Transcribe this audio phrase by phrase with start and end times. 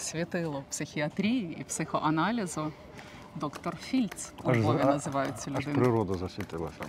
[0.00, 2.72] світило психіатрії і психоаналізу.
[3.36, 5.82] Доктор Фільц у Львові за- називають цю Аж людину.
[5.84, 6.84] природа засвітилася.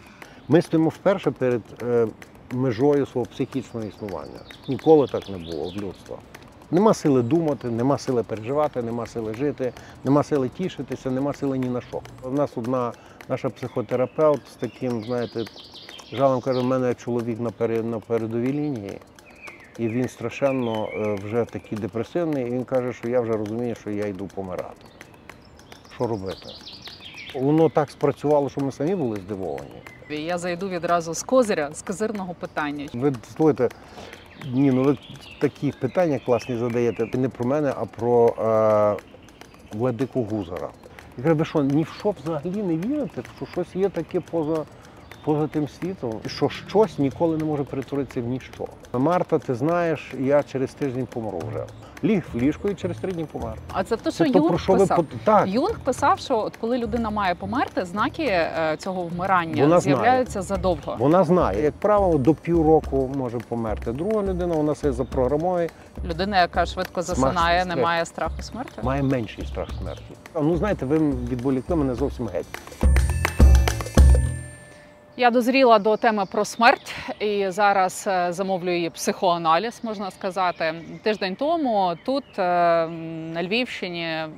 [0.48, 2.08] Ми стоїмо вперше перед е,
[2.52, 4.40] межою свого психічного існування.
[4.70, 6.18] Ніколи так не було в людства.
[6.72, 9.74] Нема сили думати, нема сили переживати, нема сили жити,
[10.04, 12.02] нема сили тішитися, нема сили ні на що.
[12.24, 12.94] У нас одна
[13.30, 15.46] наша психотерапевт з таким, знаєте,
[16.12, 19.00] жалем каже, в мене чоловік на передовій лінії,
[19.82, 23.90] і він страшенно е, вже такий депресивний, і він каже, що я вже розумію, що
[23.90, 24.86] я йду помирати.
[25.96, 26.50] Що робити?
[27.36, 29.82] Воно так спрацювало, що ми самі були здивовані.
[30.10, 32.88] Я зайду відразу з козиря, з козирного питання.
[32.94, 33.70] Ви слухайте,
[34.54, 34.98] ні, ну ви
[35.40, 37.18] такі питання класні задаєте.
[37.18, 40.70] Не про мене, а про е, Владику Гузара.
[41.18, 44.66] Я кажу, ви що, ні в що взагалі не вірите, що щось є таке поза,
[45.26, 48.66] поза тим світом, що щось ніколи не може перетворитися в ніщо.
[48.94, 51.64] Марта, ти знаєш, я через тиждень помру вже.
[52.04, 53.54] Ліг в ліжко і через три дні помер.
[53.74, 54.98] А це те, що Це то, Юнг що писав.
[54.98, 55.48] по- так.
[55.48, 59.82] Юнг писав, що от коли людина має померти, знаки е, цього вмирання Вона знає.
[59.82, 60.96] з'являються задовго.
[61.00, 63.92] Вона знає, як правило, до півроку може померти.
[63.92, 65.70] Друга людина, вона себе запрограмує,
[66.06, 68.72] Людина, яка швидко засинає, не має страху смерті.
[68.84, 70.04] має менший страх смерті.
[70.42, 72.46] Ну знаєте, ви відволікли мене зовсім геть.
[75.18, 80.74] Я дозріла до теми про смерть і зараз е, замовлю її психоаналіз, можна сказати.
[81.04, 82.42] Тиждень тому тут е,
[83.34, 84.30] на Львівщині, е,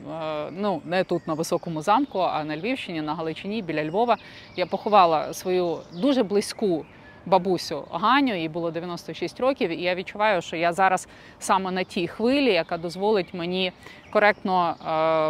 [0.52, 4.18] ну не тут на високому замку, а на Львівщині, на Галичині, біля Львова,
[4.56, 6.86] я поховала свою дуже близьку.
[7.26, 11.08] Бабусю Ганю, їй було 96 років, і я відчуваю, що я зараз
[11.40, 13.72] саме на тій хвилі, яка дозволить мені
[14.12, 14.76] коректно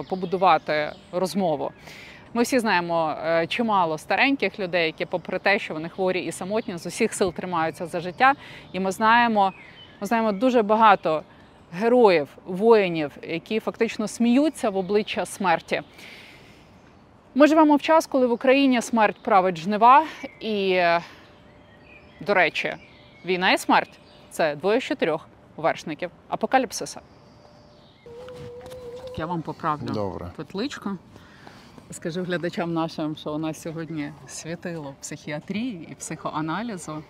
[0.10, 1.72] побудувати розмову.
[2.36, 6.78] Ми всі знаємо е, чимало стареньких людей, які, попри те, що вони хворі і самотні,
[6.78, 8.34] з усіх сил тримаються за життя.
[8.72, 9.54] І ми знаємо,
[10.02, 11.24] ми знаємо дуже багато
[11.74, 15.82] героїв, воїнів, які фактично сміються в обличчя смерті.
[17.36, 20.06] Ми живемо в час, коли в Україні смерть править жнива,
[20.40, 20.82] і,
[22.22, 22.76] до речі,
[23.26, 24.00] війна і смерть
[24.30, 25.28] це двоє з чотирьох
[25.58, 27.02] вершників апокаліпсиса.
[29.18, 30.32] Я вам поправлю Добре.
[30.36, 30.90] петличку.
[31.94, 37.04] Скажу глядачам нашим, що у нас сьогодні світило психіатрії і психоаналізу.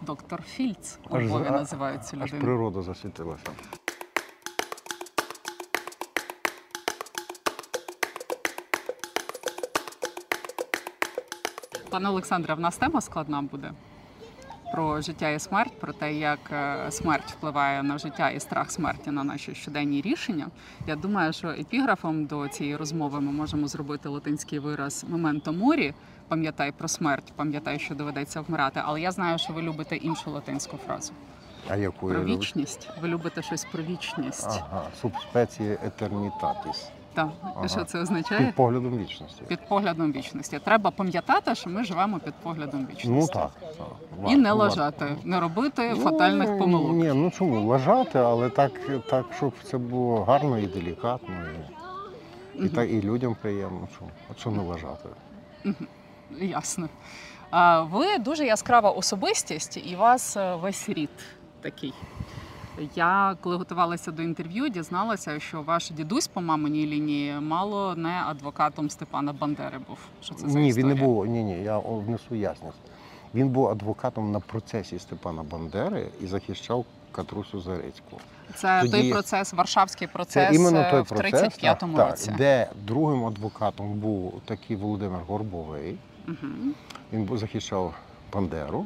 [0.00, 2.44] Доктор Фільц у Аж Львові називають цю Аж людину.
[2.44, 3.44] природа засвітилася.
[11.90, 13.72] Пане Олександре, в нас тема складна буде
[14.72, 19.10] про життя і смерть, про те, як е, смерть впливає на життя і страх смерті
[19.10, 20.46] на наші щоденні рішення.
[20.86, 25.94] Я думаю, що епіграфом до цієї розмови ми можемо зробити латинський вираз «Memento mori»,
[26.28, 28.80] пам'ятай про смерть, пам'ятай, що доведеться вмирати.
[28.84, 31.12] Але я знаю, що ви любите іншу латинську фразу
[31.68, 32.88] А яку про вічність.
[33.02, 34.62] Ви любите щось про вічність.
[34.70, 36.90] Ага, субспеція етернітатіс.
[37.18, 37.28] Так.
[37.56, 37.68] Ага.
[37.68, 38.46] Що це означає?
[38.46, 39.42] Під поглядом вічності.
[39.48, 40.58] Під поглядом вічності.
[40.64, 43.08] Треба пам'ятати, що ми живемо під поглядом вічності.
[43.08, 43.50] Ну так.
[43.60, 44.30] так.
[44.30, 45.06] І не варто.
[45.24, 46.92] не робити Ну, фатальних помилок.
[46.92, 48.72] Ні, ну чому лажати, але так,
[49.10, 51.34] так, щоб це було гарно і делікатно,
[52.54, 53.88] і, і, так, і людям приємно.
[53.98, 54.10] Чому?
[54.30, 55.08] А чому не лажати?
[56.40, 56.88] Ясно.
[57.50, 61.10] А ви дуже яскрава особистість, і у вас е, весь рід
[61.60, 61.94] такий.
[62.94, 68.90] Я, коли готувалася до інтерв'ю, дізналася, що ваш дідусь по маминій лінії мало не адвокатом
[68.90, 69.98] Степана Бандери був.
[70.22, 70.88] Що це за ні, історія?
[70.88, 71.26] він не був.
[71.26, 72.78] Ні, ні, я внесу ясність.
[73.34, 78.20] Він був адвокатом на процесі Степана Бандери і захищав Катрусю Зарицьку.
[78.54, 82.26] Це Тоді- той процес, Варшавський процес Це іменно е, той в процес, 35-му так, році.
[82.26, 85.98] Так, де другим адвокатом був такий Володимир Горбовий.
[86.26, 86.74] Мгм.
[87.12, 87.94] Він захищав
[88.32, 88.84] Бандеру.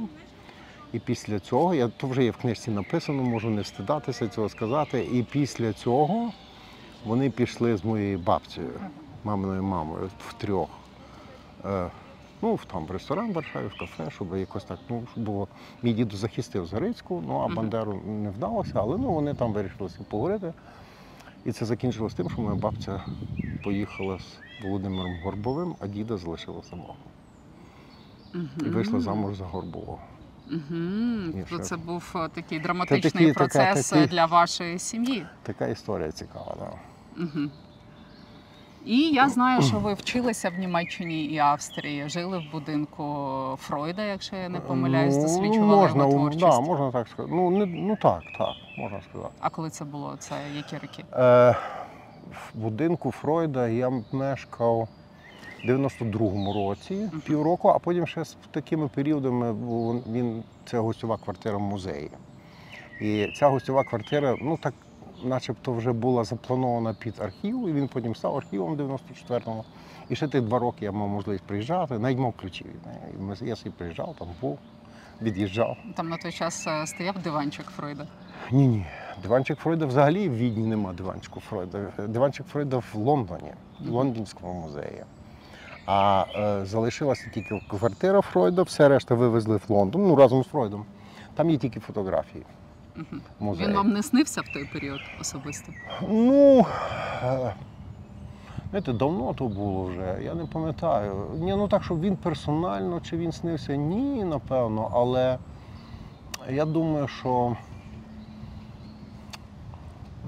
[0.92, 5.08] І після цього, я то вже є в книжці написано, можу не встидатися цього сказати.
[5.12, 6.32] І після цього
[7.04, 8.70] вони пішли з моєю бабцею,
[9.24, 10.68] маминою мамою, втрьох.
[11.64, 11.90] Е,
[12.42, 15.48] ну, в там в ресторан в Варшаві, в кафе, щоб якось так, ну, було.
[15.82, 20.52] Мій діду захистив Зарицьку, ну а Бандеру не вдалося, але ну, вони там вирішили поговорити.
[21.44, 23.04] І це закінчилось тим, що моя бабця
[23.64, 26.94] поїхала з Володимиром Горбовим, а діда залишила самого.
[28.34, 29.98] І вийшла замуж за Горбового.
[30.50, 31.44] Угу.
[31.50, 35.26] То ще- це був е, такий драматичний такий- така- процес е, для вашої сім'ї.
[35.42, 36.74] Така історія цікава, так.
[37.18, 37.48] Угу.
[38.84, 43.04] І я знаю, що ви вчилися в Німеччині і Австрії, жили в будинку
[43.60, 46.40] Фройда, якщо я не помиляюсь, Ну, досліджували можна, його творчість.
[46.44, 47.34] да, можна так сказати.
[47.36, 48.48] Ну, не, ну так, так,
[48.78, 49.34] можна сказати.
[49.40, 50.16] А коли це було?
[50.18, 51.04] Це які роки?
[51.12, 51.56] Е,
[52.30, 54.88] в будинку Фройда я мешкав
[55.64, 59.52] 92-му році, півроку, а потім ще з такими періодами
[60.12, 62.10] він це гостьова квартира в музеї.
[63.00, 64.74] І ця гостьова квартира, ну так
[65.24, 69.64] начебто вже була запланована під архів, і він потім став архівом 94-му.
[70.08, 73.36] І ще тих два роки я мав можливість приїжджати, навіть мав ключі від неї.
[73.50, 74.58] Я собі приїжджав, там був,
[75.22, 75.76] від'їжджав.
[75.96, 78.06] Там на той час е, стояв диванчик Фройда.
[78.50, 78.86] Ні, ні.
[79.22, 81.78] Диванчик Фройда взагалі в Відні нема диванчику Фройда.
[82.08, 85.04] Диванчик Фройда в Лондоні, в Лондонському музеї.
[85.86, 90.84] А е, залишилася тільки квартира Фройда, все решта вивезли в Лондон, ну разом з Фройдом.
[91.34, 92.44] Там є тільки фотографії.
[93.40, 93.68] Музеї.
[93.68, 95.72] Він вам не снився в той період особисто?
[96.08, 96.66] Ну,
[97.22, 97.54] е,
[98.70, 101.26] знаєте, давно то було вже, я не пам'ятаю.
[101.38, 105.38] Ні, ну так, щоб він персонально чи він снився, ні, напевно, але
[106.50, 107.56] я думаю, що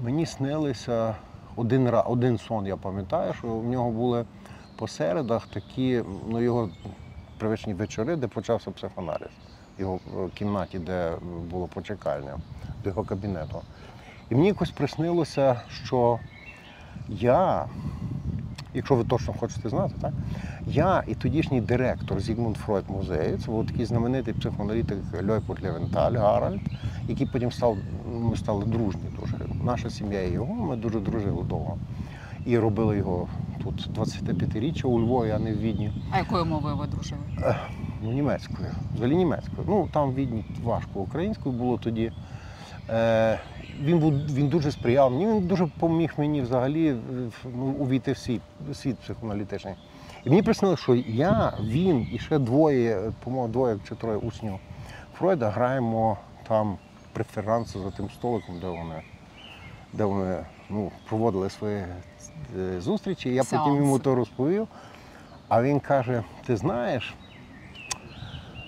[0.03, 1.15] мені снилися
[1.55, 4.25] один, один сон, я пам'ятаю, що в нього були
[4.75, 6.69] по середах такі, ну, його
[7.37, 9.29] привичні вечори, де почався психоаналіз.
[9.77, 11.11] В його е, кімнаті, де
[11.51, 12.37] було почекальня,
[12.83, 13.61] до його кабінету.
[14.29, 16.19] І мені якось приснилося, що
[17.09, 17.65] я,
[18.73, 20.13] якщо ви точно хочете знати, так?
[20.67, 24.97] Я і тодішній директор Зігмунд Фройд музею, це був такий знаменитий психоаналітик
[25.29, 26.61] Льойпут Левенталь Гаральд,
[27.07, 27.77] який потім став,
[28.13, 29.37] ми стали дружні дуже.
[29.63, 31.77] Наша сім'я і його, ми дуже дружили довго.
[32.45, 33.27] І робили його
[33.63, 35.91] тут 25-річчя у Львові, а не в Відні.
[36.11, 37.21] А якою мовою ви дружили?
[38.01, 38.69] Ну, німецькою.
[38.93, 39.67] Взагалі німецькою.
[39.67, 42.11] Ну, там в Відні важко українською було тоді.
[42.89, 43.39] Е,
[43.81, 46.95] він, був, він дуже сприяв мені, він дуже допоміг мені взагалі е,
[47.55, 49.73] ну, увійти в світ, в світ психоаналітичний.
[50.23, 54.53] І мені приснилося, що я, він і ще двоє, по-моєму, двоє чи троє учнів
[55.13, 56.17] Фройда граємо
[56.47, 56.77] там
[57.13, 59.01] преферанси за тим столиком, де вони,
[59.97, 61.85] де вони ну, проводили свої
[62.57, 63.33] е, зустрічі.
[63.33, 64.67] Я потім йому то розповів.
[65.47, 67.13] А він каже: ти знаєш,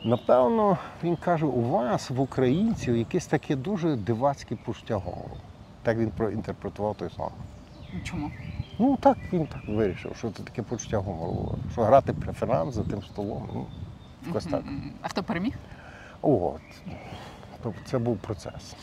[0.06, 5.38] напевно, він каже, у вас, в українців, якесь таке дуже дивацьке почуття гумору.
[5.83, 7.29] Так він проінтерпретував той сон.
[8.03, 8.31] Чому?
[8.79, 11.57] Ну так він так вирішив, що це таке почуття гумору було.
[11.71, 13.50] Що грати преферанс за тим столом.
[13.53, 13.65] Ну,
[14.27, 14.63] якось так.
[15.01, 15.53] А хто переміг?
[16.21, 16.62] От.
[17.63, 18.75] Тобто це був процес.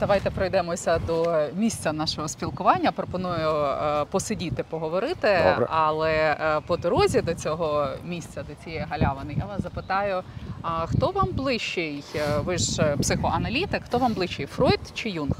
[0.00, 2.92] Давайте пройдемося до місця нашого спілкування.
[2.92, 5.66] Пропоную е, посидіти, поговорити, Добре.
[5.70, 10.22] але е, по дорозі до цього місця, до цієї галявини, я вас запитаю:
[10.62, 12.04] а хто вам ближчий?
[12.16, 14.46] Е, Ви ж психоаналітик, хто вам ближчий?
[14.46, 15.36] Фройд чи Юнг?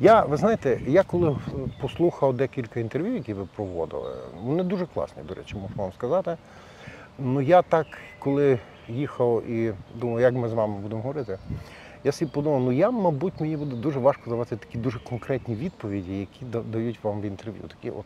[0.00, 1.36] Я, ви знаєте, я коли
[1.80, 6.36] послухав декілька інтерв'ю, які ви проводили, вони дуже класні, до речі, можу вам сказати.
[7.18, 7.86] Ну я так,
[8.18, 8.58] коли
[8.90, 11.38] їхав і думав, як ми з вами будемо говорити,
[12.04, 16.18] я собі подумав, ну я, мабуть, мені буде дуже важко давати такі дуже конкретні відповіді,
[16.20, 17.62] які дають вам в інтерв'ю.
[17.68, 18.04] Такі от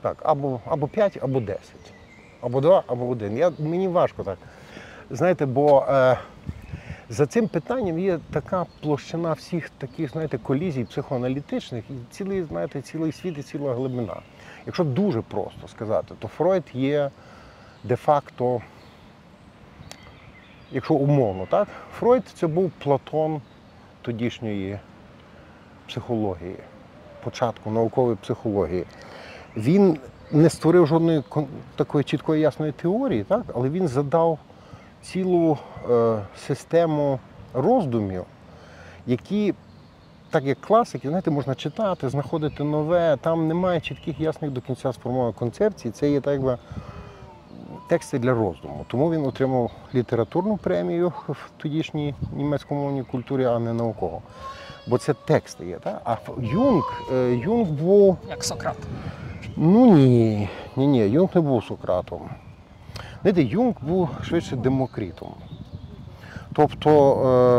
[0.00, 1.60] так, або, або 5, або 10,
[2.40, 3.36] або 2, або 1.
[3.36, 4.38] Я, мені важко так.
[5.10, 6.18] Знаєте, бо е,
[7.08, 13.12] за цим питанням є така площина всіх таких, знаєте, колізій психоаналітичних, і цілий, знаєте, цілий
[13.12, 14.16] світ і ціла глибина.
[14.66, 17.10] Якщо дуже просто сказати, то Фройд є
[17.84, 18.60] де-факто,
[20.72, 21.68] якщо умовно, так,
[21.98, 23.40] Фройд це був Платон
[24.02, 24.78] тодішньої
[25.88, 26.56] психології,
[27.24, 28.84] початку наукової психології.
[29.56, 29.98] Він
[30.32, 31.22] не створив жодної
[31.76, 34.38] такої чіткої ясної теорії, так, але він задав
[35.02, 35.58] цілу
[35.90, 37.18] е, систему
[37.54, 38.24] роздумів,
[39.06, 39.54] які,
[40.30, 45.36] так як класики, знаєте, можна читати, знаходити нове, там немає чітких, ясних до кінця сформованих
[45.36, 45.90] концепцій.
[45.90, 46.58] Це є так якби
[47.90, 48.84] тексти для роздуму.
[48.88, 54.22] Тому він отримав літературну премію в тодішній німецькомовній культурі, а не наукову.
[54.86, 55.78] Бо це тексти є.
[55.78, 56.02] Так?
[56.04, 58.16] А Юнг, е, Юнг був.
[58.28, 58.76] Як Сократ?
[59.56, 62.20] Ну ні, ні, ні, Юнг не був Сократом.
[63.22, 65.34] Знаєте, Юнг був швидше демокритом.
[66.52, 66.90] Тобто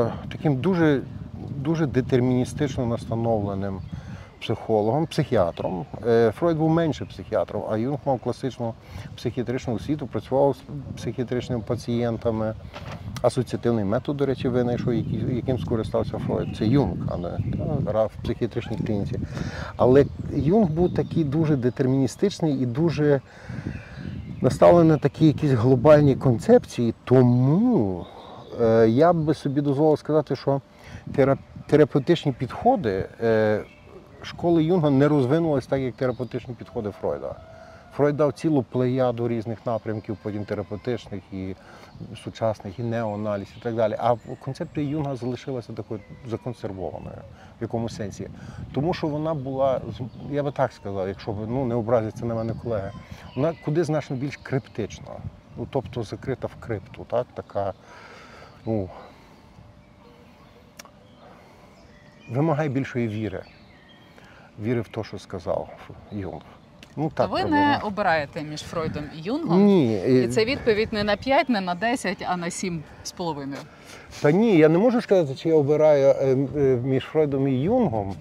[0.08, 1.02] е, таким дуже,
[1.58, 3.82] дуже детерміністично настановленим
[4.42, 5.86] психологом, психіатром.
[6.08, 8.74] Е, Фройд був менше психіатром, а Юнг мав класичну
[9.16, 10.60] психіатричну освіту, працював з
[10.98, 12.54] психіатричними пацієнтами.
[13.22, 14.94] Асоціативний метод, до речі, винайшов,
[15.34, 16.58] яким скористався Фройд.
[16.58, 17.30] Це Юнг, а не
[18.06, 19.20] в психіатричній клініці.
[19.78, 20.06] Але
[20.36, 23.22] Юнг був такий дуже детерміністичний і дуже
[24.42, 26.94] наставлений на такі якісь глобальні концепції.
[27.04, 28.06] Тому
[28.62, 30.62] е, я би собі дозволив сказати, що
[31.68, 33.64] терапевтичні підходи е,
[34.24, 37.36] школи Юнга не розвинулись так, як терапевтичні підходи Фройда.
[37.96, 41.56] Фройд дав цілу плеяду різних напрямків, потім терапевтичних і
[42.24, 43.96] сучасних, і неоаналіз, і так далі.
[44.00, 47.18] А концепція Юнга залишилася такою законсервованою
[47.60, 48.30] в якомусь сенсі.
[48.74, 49.82] Тому що вона була,
[50.30, 52.92] я би так сказав, якщо ви ну, не образяться на мене колеги,
[53.36, 55.12] вона куди значно більш криптична.
[55.58, 57.28] Ну, тобто закрита в крипту, так?
[57.34, 57.74] така,
[58.66, 58.90] ну,
[62.30, 63.44] вимагає більшої віри.
[64.60, 65.70] Віри в те, що сказав
[66.12, 66.42] Юнг.
[66.96, 69.66] Ну, так, ви не обираєте між Фройдом і Юнгом.
[69.66, 73.62] Ні, І це відповідь не на 5, не на 10, а на 7 з половиною.
[74.22, 78.16] Та ні, я не можу сказати, чи я обираю е, е, між Фройдом і Юнгом.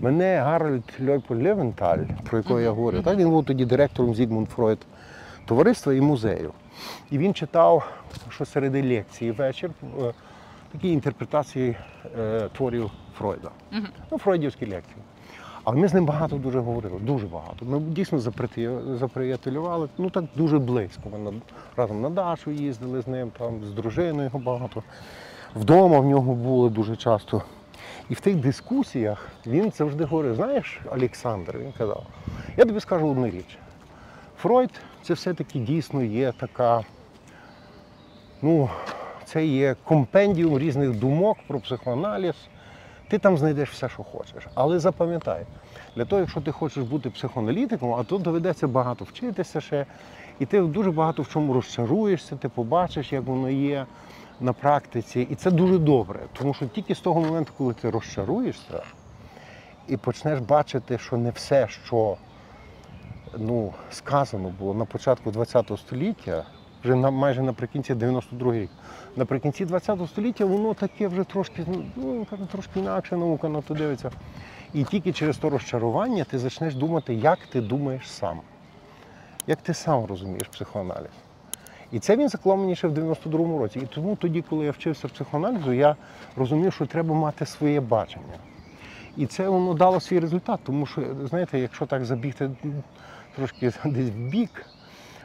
[0.00, 3.04] Мене Гарольд Леопольд-Левенталь, про якого я Мгм, говорю, мгм.
[3.04, 4.78] так, він був тоді директором Зігмунд Фройд
[5.46, 6.52] товариства і музею.
[7.10, 7.92] І він читав,
[8.30, 10.12] що середи лекції вечір е,
[10.72, 11.76] такі інтерпретації
[12.18, 13.50] е, творів Фройда.
[13.72, 13.86] Мгм.
[14.12, 14.96] Ну, фройдівські лекції.
[15.64, 17.64] Але ми з ним багато дуже говорили, дуже багато.
[17.64, 18.18] Ми дійсно
[18.98, 21.02] заприятелювали, ну так дуже близько.
[21.24, 21.32] Ми
[21.76, 24.82] разом на дачу їздили з ним, там, з дружиною його багато.
[25.54, 27.42] Вдома в нього були дуже часто.
[28.08, 32.06] І в тих дискусіях він завжди говорив: знаєш, Олександр, він казав,
[32.56, 33.58] я тобі скажу одну річ.
[34.38, 34.70] Фройд
[35.02, 36.84] це все-таки дійсно є така,
[38.42, 38.70] ну,
[39.24, 42.34] це є компендіум різних думок про психоаналіз.
[43.10, 44.46] Ти там знайдеш все, що хочеш.
[44.54, 45.46] Але запам'ятай,
[45.96, 49.86] для того, якщо ти хочеш бути психоаналітиком, а тут доведеться багато вчитися ще,
[50.38, 53.86] і ти дуже багато в чому розчаруєшся, ти побачиш, як воно є
[54.40, 55.26] на практиці.
[55.30, 58.82] І це дуже добре, тому що тільки з того моменту, коли ти розчаруєшся
[59.88, 62.16] і почнеш бачити, що не все, що
[63.38, 66.44] ну, сказано було на початку ХХ століття,
[66.84, 68.70] вже на, майже наприкінці 92 рік.
[69.16, 74.10] Наприкінці ХХ століття воно таке вже трошки, ну, трошки інакше наука на то дивиться.
[74.74, 78.40] І тільки через то розчарування ти почнеш думати, як ти думаєш сам,
[79.46, 81.10] як ти сам розумієш психоаналіз.
[81.92, 83.78] І це він заклав мені ще в 92-му році.
[83.78, 85.96] І тому тоді, коли я вчився психоаналізу, я
[86.36, 88.38] розумів, що треба мати своє бачення.
[89.16, 92.50] І це воно дало свій результат, тому що, знаєте, якщо так забігти
[93.36, 94.66] трошки десь в бік,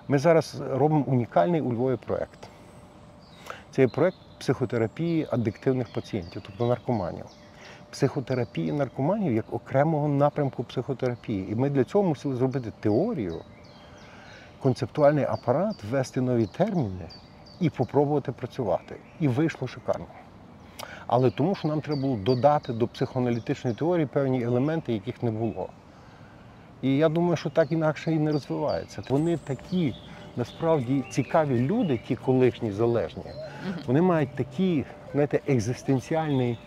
[0.08, 2.40] ми зараз робимо унікальний у Львові проєкт.
[3.72, 7.26] Це є проєкт психотерапії адиктивних пацієнтів, тобто наркоманів.
[7.92, 11.52] Психотерапії наркоманів як окремого напрямку психотерапії.
[11.52, 13.42] І ми для цього мусили зробити теорію,
[14.60, 17.10] концептуальний апарат, ввести нові терміни
[17.60, 18.96] і попробувати працювати.
[19.20, 20.06] І вийшло шикарно.
[21.08, 25.70] Але тому, що нам треба було додати до психоаналітичної теорії певні елементи, яких не було.
[26.86, 29.04] І я думаю, що так інакше і не розвивається.
[29.10, 29.96] Вони такі
[30.36, 33.24] насправді цікаві люди, ті колишні залежні.
[33.88, 36.58] Вони мають такий, знаєте, екзистенціальний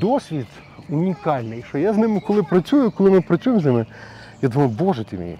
[0.00, 0.46] досвід
[0.88, 3.86] унікальний, що я з ними, коли працюю, коли ми працюємо з ними,
[4.42, 5.36] я думаю, боже ти мій.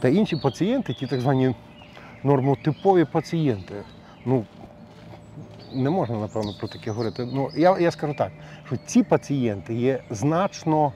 [0.00, 1.54] Та інші пацієнти, ті так звані
[2.24, 3.74] нормотипові пацієнти,
[4.26, 4.44] ну
[5.74, 7.28] не можна, напевно, про таке говорити.
[7.32, 8.32] Ну, я, я скажу так,
[8.66, 10.92] що ці пацієнти є значно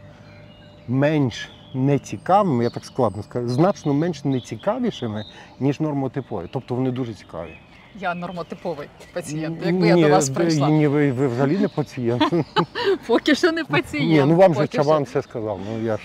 [0.89, 5.25] менш нецікавими, я так складно скажу, значно менш нецікавішими,
[5.61, 6.49] ніж нормотипові.
[6.53, 7.59] Тобто вони дуже цікаві.
[7.95, 10.69] Я нормотиповий пацієнт, якби я до вас прийшла.
[10.69, 12.23] Ні, ви, ви взагалі не пацієнт.
[13.07, 14.11] Поки що не пацієнт.
[14.11, 15.03] Ні, ну вам же що.
[15.03, 15.61] Все сказав.
[15.71, 16.03] Ну я ж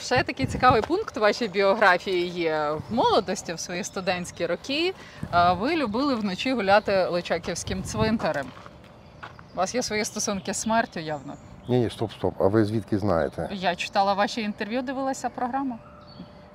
[0.00, 4.94] Ще такий цікавий пункт у вашій біографії є в молодості, в свої студентські роки.
[5.34, 8.46] е, Ви любили вночі гуляти Личаківським цвинтарем.
[9.54, 11.34] У вас є свої стосунки з смертю явно.
[11.68, 12.34] Ні, ні, стоп, стоп.
[12.42, 13.48] А ви звідки знаєте?
[13.52, 15.78] Я читала ваші інтерв'ю, дивилася програму.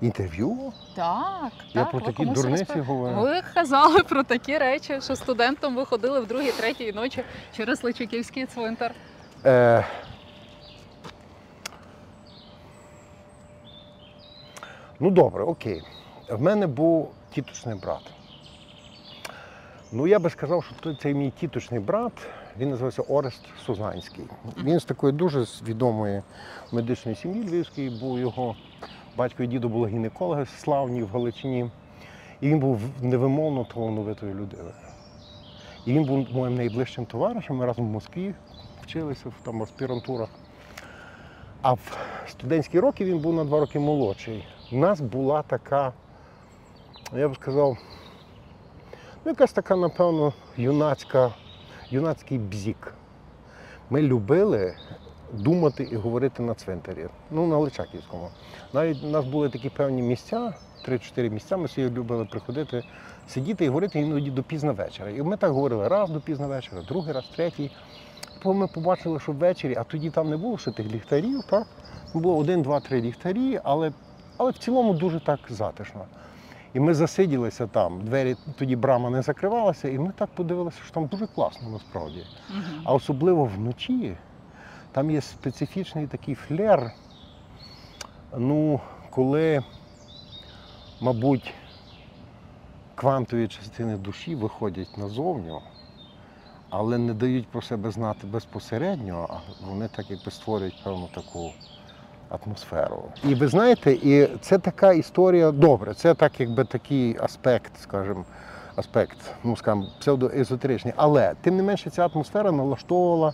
[0.01, 0.73] Інтерв'ю?
[0.95, 3.15] Так, Я так, про ви такі комусь дурниці розпов- говорю.
[3.21, 7.23] Ви казали про такі речі, що студентом ви ходили в другій, третій ночі
[7.55, 8.91] через Личаківський цвинтар.
[9.45, 9.85] Е...
[14.99, 15.81] Ну добре, окей.
[16.29, 18.01] В мене був тіточний брат.
[19.91, 22.13] Ну, я би сказав, що цей мій тіточний брат,
[22.59, 24.25] він називався Орест Сузанський.
[24.63, 26.21] Він з такої дуже відомої
[26.71, 28.55] медичної сім'ї львівської, був його
[29.17, 31.69] батько і дідо були гінекологи славні в Галичині.
[32.41, 34.73] І він був невимовно талановитою людиною.
[35.85, 37.55] І він був моїм найближчим товаришем.
[37.55, 38.33] Ми разом в Москві
[38.81, 40.29] вчилися в там аспірантурах.
[41.61, 41.97] А в
[42.27, 44.47] студентські роки він був на два роки молодший.
[44.71, 45.93] У нас була така,
[47.13, 47.77] я б сказав,
[49.25, 51.31] ну, якась така, напевно, юнацька,
[51.91, 52.93] юнацький бзік.
[53.89, 54.75] Ми любили
[55.33, 58.29] думати і говорити на цвинтарі, ну, на Личаківському.
[58.73, 60.53] Навіть у нас були такі певні місця,
[60.87, 62.83] 3-4 місця, ми собі любили приходити,
[63.27, 65.09] сидіти і говорити іноді до пізна вечора.
[65.09, 67.71] І ми так говорили раз до пізна вечора, другий раз, третій.
[68.45, 71.67] Ми побачили, що ввечері, а тоді там не було ще тих ліхтарів, так?
[72.13, 73.91] Було один, два, три ліхтарі, але,
[74.37, 76.05] але в цілому дуже так затишно.
[76.73, 81.05] І ми засиділися там, двері тоді брама не закривалася, і ми так подивилися, що там
[81.07, 82.23] дуже класно насправді.
[82.83, 84.15] А особливо вночі
[84.91, 86.91] там є специфічний такий флер.
[88.37, 89.63] Ну, коли,
[90.99, 91.53] мабуть,
[92.95, 95.61] квантові частини душі виходять назовню,
[96.69, 101.53] але не дають про себе знати безпосередньо, а вони так якби створюють певну таку
[102.29, 103.03] атмосферу.
[103.23, 108.25] І ви знаєте, і це така історія, добре, це так якби такий аспект, скажімо,
[108.75, 110.93] аспект, ну скажімо, псевдоезотеричний.
[110.97, 113.33] Але тим не менше ця атмосфера налаштовувала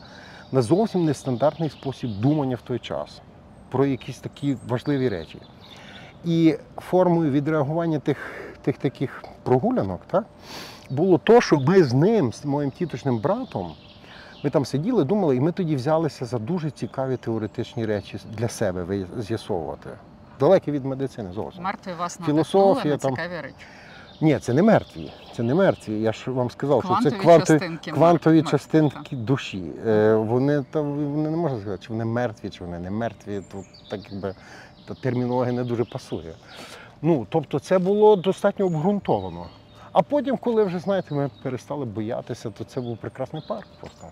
[0.52, 3.22] на зовсім нестандартний спосіб думання в той час
[3.70, 5.42] про якісь такі важливі речі.
[6.25, 8.18] І формою відреагування тих,
[8.62, 10.25] тих таких прогулянок так,
[10.90, 13.74] було то, що ми з ним, з моїм тіточним братом,
[14.46, 19.06] ми там сиділи, думали, і ми тоді взялися за дуже цікаві теоретичні речі для себе
[19.18, 19.90] з'ясовувати.
[20.40, 21.64] Далекі від медицини зовсім.
[21.64, 23.12] Мертві вас Філософія на там.
[23.12, 23.56] цікаві речі.
[24.22, 25.12] Ні, це не мертві.
[25.36, 26.02] Це не мертві.
[26.02, 29.72] Я ж вам сказав, що це квантові, частинки квантові мертві, частинки душі.
[29.88, 33.42] Е, вони там вони не можна сказати, чи вони мертві, чи вони не мертві.
[33.52, 34.36] Тут так якби
[35.02, 36.34] термінологія не дуже пасує.
[37.02, 39.46] Ну, тобто, це було достатньо обґрунтовано.
[39.92, 44.08] А потім, коли вже знаєте, ми перестали боятися, то це був прекрасний парк просто.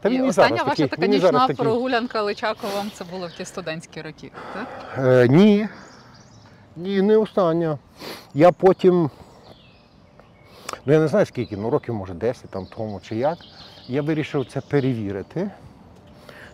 [0.00, 1.64] Та і він і остання зараз ваша такий, така він і зараз нічна такий.
[1.64, 4.30] прогулянка Личаковом це було в ті студентські роки.
[4.54, 4.68] Так?
[4.98, 5.68] Е, ні.
[6.76, 7.78] Ні, не остання.
[8.34, 9.10] Я потім,
[10.86, 13.38] ну я не знаю скільки, ну років, може 10 там тому чи як.
[13.88, 15.50] Я вирішив це перевірити,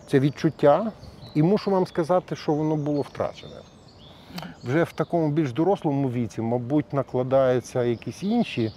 [0.07, 0.91] це відчуття,
[1.35, 3.55] і мушу вам сказати, що воно було втрачене.
[4.63, 8.71] Вже в такому більш дорослому віці, мабуть, накладаються якісь інші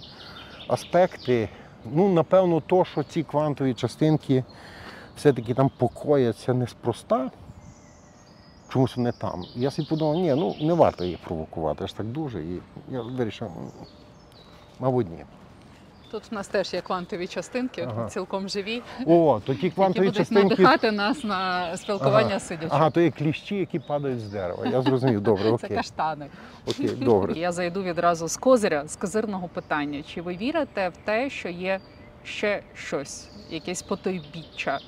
[0.67, 1.49] аспекти.
[1.85, 4.43] Ну, напевно, то, що ці квантові частинки
[5.17, 7.31] все-таки там покояться неспроста,
[8.69, 9.43] чомусь вони там.
[9.55, 12.43] Я собі подумав, ні, ну не варто їх провокувати аж так дуже.
[12.43, 13.51] І я вирішив,
[14.79, 15.25] мабуть, ні.
[16.11, 18.09] Тут в нас теж є квантові частинки, Ага.
[18.09, 20.43] цілком живі, О, то ті які квантові будуть частинки.
[20.49, 22.39] надихати нас на спілкування Ага.
[22.39, 22.67] сидячи.
[22.75, 24.65] Ага, то є кліщі, які падають з дерева.
[24.65, 25.77] Я зрозумів, добре, Це окей.
[25.77, 26.27] каштани.
[26.67, 27.33] Окей, добре.
[27.39, 30.03] Я зайду відразу з козиря, з козирного питання.
[30.03, 31.79] Чи ви вірите в те, що є
[32.23, 34.79] ще щось, якесь потойбіччя?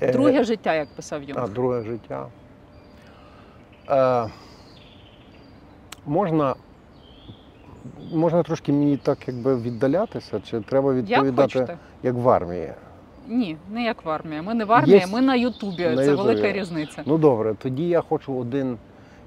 [0.00, 2.26] Е, Друге життя, як писав А, друге життя.
[3.90, 4.30] Е,
[6.06, 6.54] можна,
[8.12, 11.78] можна трошки мені так якби віддалятися, чи треба відповідати хочете?
[12.02, 12.72] як в армії?
[13.28, 14.42] Ні, не як в армії.
[14.42, 15.84] Ми не в армії, Є- ми на Ютубі.
[15.84, 16.28] на Це Ютубі.
[16.28, 17.02] велика різниця.
[17.06, 18.78] Ну добре, тоді я хочу один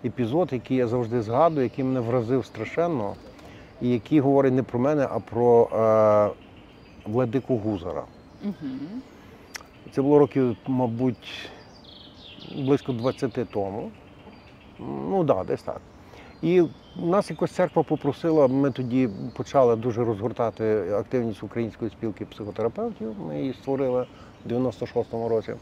[0.06, 3.14] епізод, який я завжди згадую, який мене вразив страшенно,
[3.82, 8.04] і який говорить не про мене, а про е, владику Гузара.
[8.44, 8.54] Угу.
[9.92, 11.50] Це було років, мабуть,
[12.58, 13.92] близько 20 тому.
[14.80, 15.82] Ну так, да, десь так.
[16.46, 16.64] І
[16.96, 23.16] нас якось церква попросила, ми тоді почали дуже розгортати активність української спілки психотерапевтів.
[23.28, 24.08] Ми її створили
[24.46, 25.54] в 96-му році.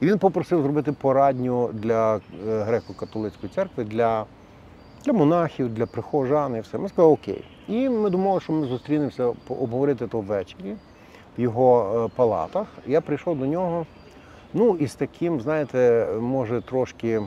[0.00, 4.24] І він попросив зробити порадню для е, греко-католицької церкви, для,
[5.04, 6.78] для монахів, для прихожан і все.
[6.78, 7.44] Ми сказали окей.
[7.68, 10.76] І ми думали, що ми зустрінемося обговорити то ввечері
[11.38, 12.66] в його е, палатах.
[12.86, 13.86] Я прийшов до нього.
[14.54, 17.20] Ну, і з таким, знаєте, може трошки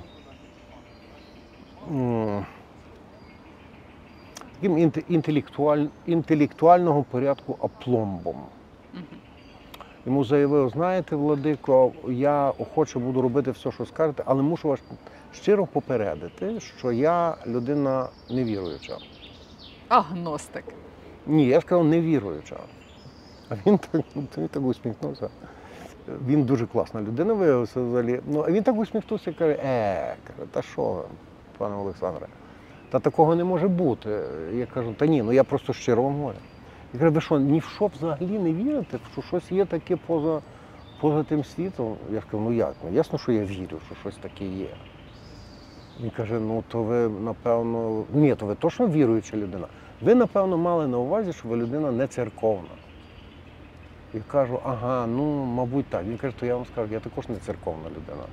[4.62, 8.36] таким інтелектуаль, інтелектуального порядку апломбом.
[10.06, 14.80] Йому заявив, знаєте, Владико, я охоче буду робити все, що скажете, але мушу вас
[15.34, 18.98] щиро попередити, що я людина невіруюча.
[19.88, 20.64] Агностик.
[21.28, 22.58] Ні, я сказав невіруюча.
[23.50, 24.02] А він так,
[24.38, 25.30] він так усміхнувся.
[26.28, 28.20] Він дуже класна людина виявився взагалі.
[28.28, 31.04] Ну, а він так усміхнувся і каже, е, каже, та що,
[31.58, 32.28] пане Олександре,
[32.92, 34.20] та такого не може бути.
[34.54, 36.38] Я кажу, та ні, ну я просто щиро вам говорю.
[36.94, 40.42] Я кажу, ви що, ні в що взагалі не вірите, що щось є таке поза,
[41.02, 41.96] поза тим світом?
[42.12, 42.76] Я кажу, ну як?
[42.84, 44.68] Ну ясно, що я вірю, що щось таке є.
[46.02, 49.68] Він каже, ну то ви, напевно, ні, то ви точно віруюча людина.
[50.02, 52.70] Ви, напевно, мали на увазі, що ви людина не церковна.
[54.14, 56.04] І кажу, ага, ну, мабуть, так.
[56.04, 58.24] Він каже, то я вам скажу, я також не церковна людина.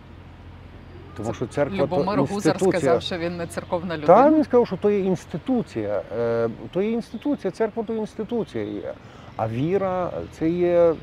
[1.19, 4.07] Тому що церква Любомир то Гузар сказав, що він не церковна людина.
[4.07, 6.03] Так, він сказав, що то є інституція.
[6.19, 8.95] Е, То є інституція, церква то інституція є.
[9.37, 10.95] А віра це є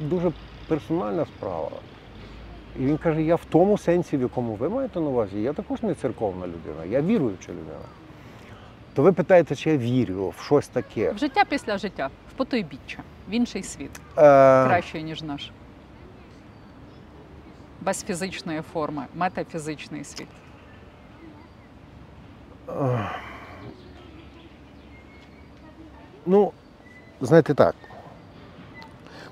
[0.00, 0.32] дуже
[0.68, 1.70] персональна справа.
[2.80, 5.82] І він каже, я в тому сенсі, в якому ви маєте на увазі, я також
[5.82, 7.86] не церковна людина, я віруюча людина.
[8.94, 11.12] То ви питаєте, чи я вірю в щось таке?
[11.12, 14.20] В життя після життя, в потойбіччя, в інший світ, Е,
[14.66, 15.50] кращий, ніж наш.
[17.84, 20.28] Без фізичної форми, метафізичний світ.
[26.26, 26.52] Ну,
[27.20, 27.74] знаєте так.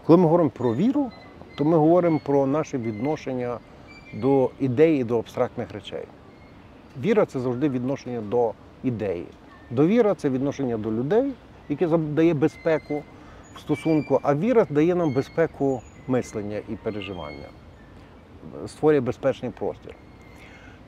[0.07, 1.11] Коли ми говоримо про віру,
[1.59, 3.59] то ми говоримо про наше відношення
[4.15, 6.05] до ідеї, до абстрактних речей.
[7.01, 9.27] Віра це завжди відношення до ідеї.
[9.71, 11.33] Довіра це відношення до людей,
[11.69, 13.03] яке дає безпеку.
[13.55, 17.49] в стосунку, а віра дає нам безпеку мислення і переживання,
[18.66, 19.94] створює безпечний простір.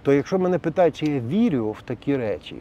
[0.03, 2.57] То якщо мене питають, чи я вірю в такі речі,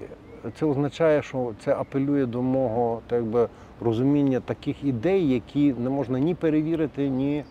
[0.60, 3.49] це означає, що це апелює до мого так би,
[3.82, 7.43] розуміння таких ідей, які не можна ні перевірити, ні,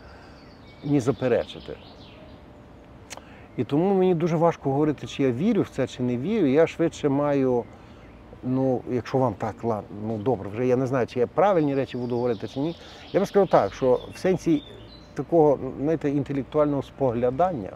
[0.85, 1.77] ні заперечити.
[3.57, 6.47] І тому мені дуже важко говорити, чи я вірю в це, чи не вірю.
[6.47, 7.65] Я швидше маю,
[8.43, 9.55] ну, якщо вам так,
[10.07, 12.77] ну добре, вже я не знаю, чи я правильні речі буду говорити, чи ні.
[13.13, 14.63] Я би сказав так, що в сенсі
[15.15, 17.73] такого, знаєте, інтелектуального споглядання,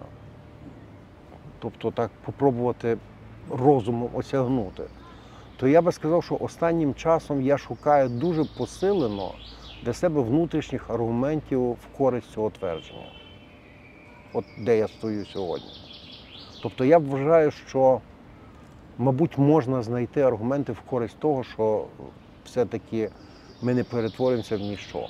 [1.59, 2.99] тобто так попробувати
[3.51, 4.83] розумом осягнути,
[5.57, 9.31] то я би сказав, що останнім часом я шукаю дуже посилено
[9.85, 13.12] для себе внутрішніх аргументів в користь цього твердження.
[14.33, 15.70] От де я стою сьогодні.
[16.62, 18.01] Тобто я вважаю, що,
[18.99, 21.87] мабуть, можна знайти аргументи в користь того, що
[22.44, 23.11] все-таки
[23.62, 25.09] ми не перетворимося в ніщо.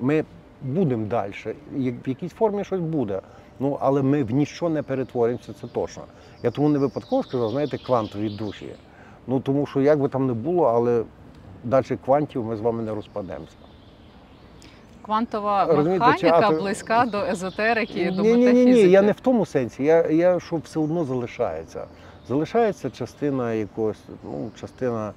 [0.00, 0.24] Ми
[0.62, 1.32] будемо далі.
[1.72, 3.20] В якійсь формі щось буде.
[3.60, 6.02] Ну, але ми в ніщо не перетворимося, це точно.
[6.42, 8.74] Я тому не випадково сказав, знаєте, квантові душі.
[9.26, 11.04] Ну тому що як би там не було, але
[11.64, 13.52] далі квантів ми з вами не розпадемося.
[15.02, 19.20] Квантова Розумієте, механіка чи близька до езотерики, до ні, ні, ні, ні, я не в
[19.20, 19.84] тому сенсі.
[19.84, 21.86] Я, я що все одно залишається.
[22.28, 25.12] Залишається частина якогось, ну, частина.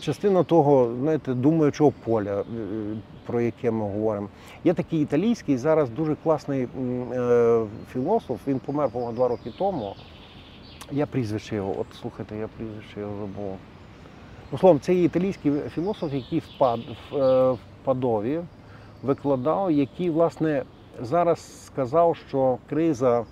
[0.00, 2.44] Частина того, знаєте, думаючого поля, е,
[3.26, 4.28] про яке ми говоримо.
[4.64, 6.68] Є такий італійський зараз дуже класний
[7.12, 9.94] е, філософ, він помер, по-моєму, два роки тому.
[10.92, 13.56] Я прізвище його, от слухайте, я прізвище його забув.
[14.52, 18.40] Ну, словом, це є італійський філософ, який в, Пад, в, е, в Падові
[19.02, 20.62] викладав, який, власне,
[21.00, 23.24] зараз сказав, що криза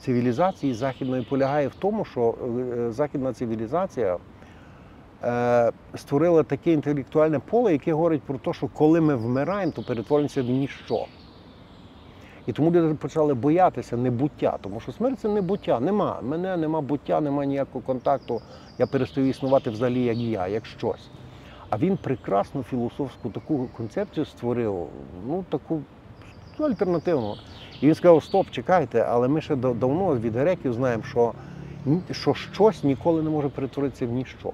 [0.00, 2.34] цивілізації західної полягає в тому, що
[2.90, 4.18] західна цивілізація
[5.94, 10.46] створила таке інтелектуальне поле, яке говорить про те, що коли ми вмираємо, то перетворимося в
[10.46, 11.06] ніщо.
[12.46, 15.80] І тому люди почали боятися небуття, тому що смерть це небуття.
[15.80, 16.18] Нема.
[16.22, 18.40] Мене нема буття, нема ніякого контакту.
[18.78, 21.10] Я перестаю існувати взагалі як я, як щось.
[21.70, 24.86] А він прекрасну філософську таку концепцію створив,
[25.26, 25.80] ну таку
[26.58, 27.34] ну, альтернативну.
[27.80, 31.32] І він сказав: стоп, чекайте, але ми ще давно від греків знаємо, що,
[32.10, 34.52] що щось ніколи не може перетворитися в ніщо.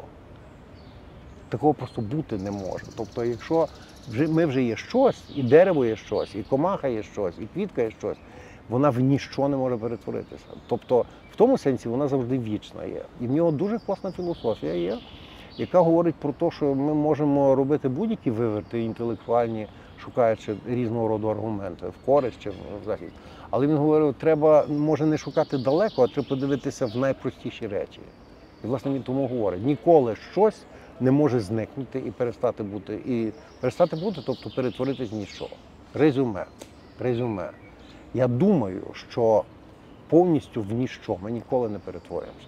[1.52, 2.84] Такого просто бути не може.
[2.96, 3.68] Тобто, якщо
[4.08, 7.82] вже ми вже є щось, і дерево є щось, і комаха є щось, і квітка
[7.82, 8.16] є щось,
[8.68, 10.46] вона в ніщо не може перетворитися.
[10.66, 13.02] Тобто, в тому сенсі вона завжди вічна є.
[13.20, 14.98] І в нього дуже класна філософія є,
[15.58, 21.86] яка говорить про те, що ми можемо робити будь-які виверти інтелектуальні, шукаючи різного роду аргументи
[21.86, 23.10] в користь чи в захід.
[23.50, 28.00] Але він говорив, треба може не шукати далеко, а треба подивитися в найпростіші речі.
[28.64, 30.66] І власне він тому говорить: ніколи щось
[31.00, 32.94] не може зникнути і перестати бути.
[33.07, 35.48] І перестати бути, тобто перетворитись ніщо.
[35.94, 36.46] Резюме.
[36.98, 37.50] Резюме.
[38.14, 39.44] Я думаю, що
[40.09, 42.46] повністю в ніщо ми ніколи не перетворимося.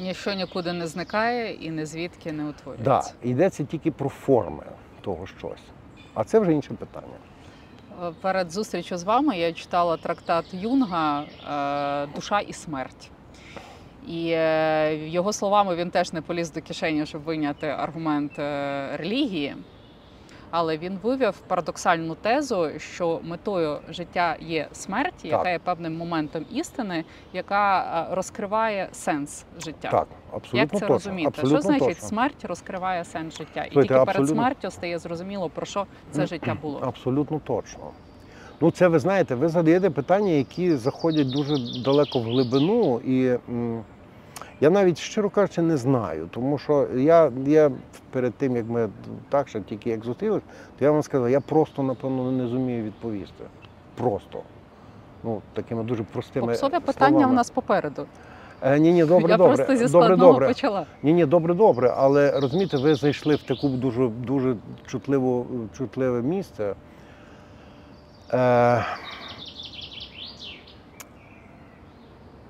[0.00, 3.12] Ніщо нікуди не зникає і не звідки не Да, утворюється.
[3.22, 4.64] йдеться тільки про форми
[5.00, 5.60] того щось.
[6.14, 7.16] А це вже інше питання.
[8.20, 13.10] Перед зустрічю з вами я читала трактат Юнга е, Душа і смерть.
[14.08, 19.56] І е, його словами він теж не поліз до кишені, щоб вийняти аргумент е, релігії.
[20.50, 27.04] Але він вивів парадоксальну тезу, що метою життя є смерть, яка є певним моментом істини,
[27.32, 29.88] яка е, розкриває сенс життя.
[29.90, 30.88] Так, абсолютно Як це точно.
[30.94, 31.28] розуміти?
[31.28, 32.08] Абсолютно що значить точно.
[32.08, 33.64] смерть розкриває сенс життя?
[33.64, 36.80] І Слухайте, тільки перед смертю стає зрозуміло, про що це життя було.
[36.82, 37.84] Абсолютно точно.
[38.60, 43.82] Ну, це ви знаєте, ви задаєте питання, які заходять дуже далеко в глибину, і м,
[44.64, 47.70] я навіть щиро кажучи не знаю, тому що я, я
[48.10, 48.88] перед тим, як ми
[49.28, 50.42] так ще тільки як зустрілись,
[50.78, 53.44] то я вам сказав, я просто напевно не зумію відповісти.
[53.94, 54.42] Просто.
[55.24, 57.32] Ну, такими дуже простими Попсове питання словами.
[57.32, 58.06] у нас попереду.
[58.62, 59.56] Е, ні, ні, добре, я добре.
[59.56, 60.48] просто зі добре, добре.
[60.48, 60.86] почала.
[61.02, 65.46] Ні, ні, добре, добре, але розумієте, ви зайшли в таку дуже, дуже чутливу,
[65.78, 66.74] чутливе місце.
[68.32, 68.84] Е,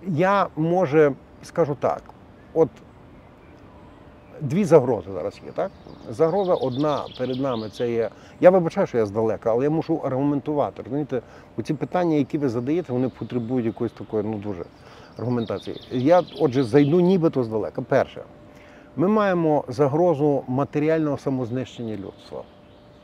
[0.07, 1.12] я може
[1.44, 2.02] скажу так:
[2.54, 2.68] от
[4.40, 5.70] дві загрози зараз є, так?
[6.11, 8.11] Загроза одна перед нами це є.
[8.40, 10.83] Я вибачаю, що я здалека, але я мушу аргументувати.
[10.83, 11.22] Розумієте,
[11.57, 14.64] оці питання, які ви задаєте, вони потребують якоїсь такої, ну дуже
[15.18, 15.80] аргументації.
[15.90, 17.83] Я, отже, зайду нібито здалека.
[17.83, 18.22] Перше,
[18.96, 22.42] ми маємо загрозу матеріального самознищення людства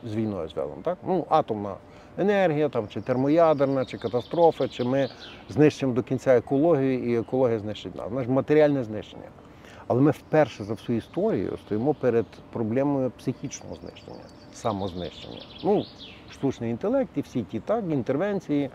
[0.05, 0.98] з війною зв'язано, так?
[1.07, 1.74] Ну, атомна
[2.18, 5.09] енергія, там, чи термоядерна, чи катастрофи, чи ми
[5.49, 8.09] знищимо до кінця екологію, і екологія знищить нас.
[8.09, 9.29] Значить, матеріальне знищення.
[9.87, 15.40] Але ми вперше за всю історію стоїмо перед проблемою психічного знищення, самознищення.
[15.64, 15.85] Ну,
[16.33, 18.70] штучний інтелект і всі ті так, інтервенції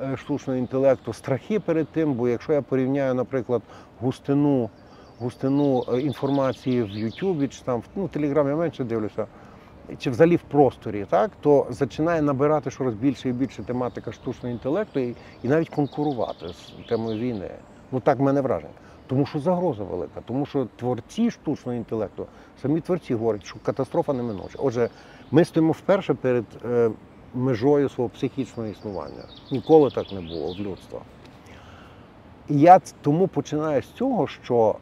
[0.00, 2.14] е, штучного інтелекту, страхи перед тим.
[2.14, 3.62] Бо якщо я порівняю, наприклад,
[4.00, 4.70] густину,
[5.18, 9.26] густину е, інформації в Ютубі чи там в ну, Телеграмі я менше дивлюся,
[9.98, 15.00] чи взагалі в просторі, так, то починає набирати щораз більше і більше тематика штучного інтелекту
[15.00, 17.50] і, і навіть конкурувати з темою війни.
[17.92, 18.72] Ну так в мене враження.
[19.06, 22.26] Тому що загроза велика, тому що творці штучного інтелекту,
[22.62, 24.58] самі творці говорять, що катастрофа неминуча.
[24.58, 24.88] Отже,
[25.30, 26.90] ми стоїмо вперше перед е,
[27.34, 29.24] межою свого психічного існування.
[29.50, 31.00] Ніколи так не було в людства.
[32.48, 34.76] І я тому починаю з цього, що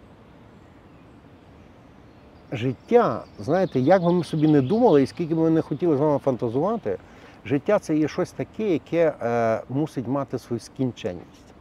[2.53, 6.01] життя, знаєте, як би ми собі не думали, і скільки би ми не хотіли з
[6.01, 6.99] вами фантазувати,
[7.45, 11.55] життя це є щось таке, яке е, мусить мати свою скінченність.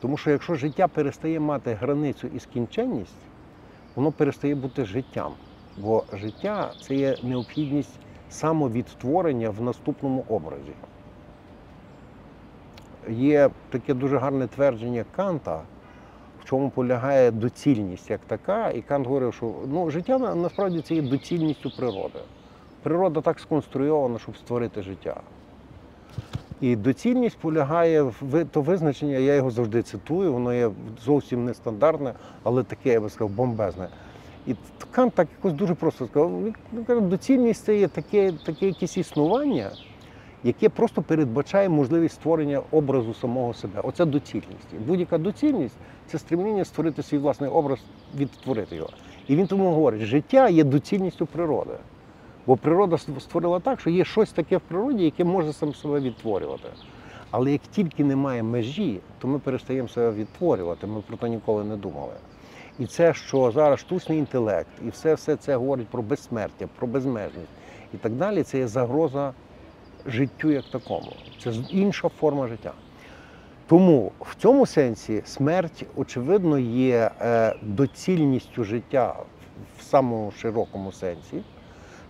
[0.00, 3.16] Тому що якщо життя перестає мати границю і скінченність,
[3.94, 5.32] воно перестає бути життям.
[5.78, 10.72] Бо життя це є необхідність самовідтворення в наступному образі.
[13.08, 15.62] Є таке дуже гарне твердження Канта,
[16.48, 18.70] чому полягає доцільність як така.
[18.70, 22.18] І Кант говорив, що ну, життя насправді це є доцільністю природи.
[22.82, 25.20] Природа так сконструйована, щоб створити життя.
[26.60, 30.70] І доцільність полягає в то визначення, я його завжди цитую, воно є
[31.04, 33.88] зовсім нестандартне, але таке, я би сказав, бомбезне.
[34.46, 34.54] І
[34.90, 36.32] Кант так якось дуже просто сказав.
[37.08, 39.70] Доцільність це є таке, таке якесь існування,
[40.44, 43.80] яке просто передбачає можливість створення образу самого себе.
[43.84, 44.74] Оце доцільність.
[44.86, 47.78] Будь-яка доцільність це стремління створити свій власний образ,
[48.16, 48.90] відтворити його.
[49.28, 51.74] І він тому говорить, життя є доцільністю природи.
[52.46, 56.68] Бо природа створила так, що є щось таке в природі, яке може сам себе відтворювати.
[57.30, 60.86] Але як тільки немає межі, то ми перестаємо себе відтворювати.
[60.86, 62.12] Ми про це ніколи не думали.
[62.78, 67.48] І це, що зараз штучний інтелект, і все, все це говорить про безсмертя, про безмежність
[67.94, 69.32] і так далі, це є загроза
[70.06, 71.12] життю як такому.
[71.42, 72.72] Це інша форма життя.
[73.66, 79.16] Тому в цьому сенсі смерть, очевидно, є е, доцільністю життя
[79.78, 81.42] в самому широкому сенсі,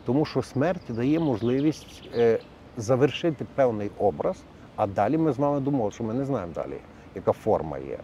[0.06, 2.40] тому що смерть дає можливість е,
[2.76, 4.36] завершити певний образ,
[4.76, 6.78] а далі ми з вами думали, що ми не знаємо далі,
[7.14, 7.98] яка форма є.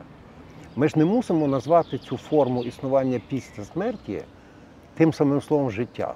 [0.76, 4.22] Ми ж не мусимо назвати цю форму існування після смерті
[4.94, 6.14] тим самим словом життя.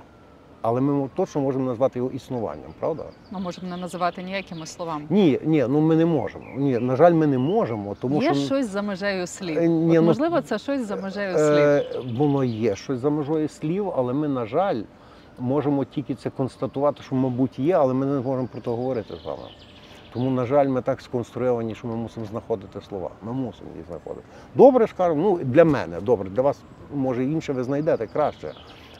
[0.68, 3.04] Але ми точно можемо назвати його існуванням, правда?
[3.30, 5.04] Ми можемо не називати ніякими словами.
[5.10, 6.44] Ні, ні, ну ми не можемо.
[6.56, 9.58] Ні, на жаль, ми не можемо, тому Є що щось за межею слів.
[9.58, 11.58] Е, ні, От, ну, можливо, це щось за межею слів.
[11.58, 11.84] е,
[12.18, 14.82] воно є щось за межою слів, але ми, на жаль,
[15.38, 19.26] можемо тільки це констатувати, що, мабуть, є, але ми не можемо про це говорити з
[19.26, 19.42] вами.
[20.12, 23.10] Тому, на жаль, ми так сконструйовані, що ми мусимо знаходити слова.
[23.22, 24.26] Ми мусимо їх знаходити.
[24.54, 26.60] Добре, скажемо, ну для мене, добре, для вас
[26.94, 28.52] може інше ви знайдете краще.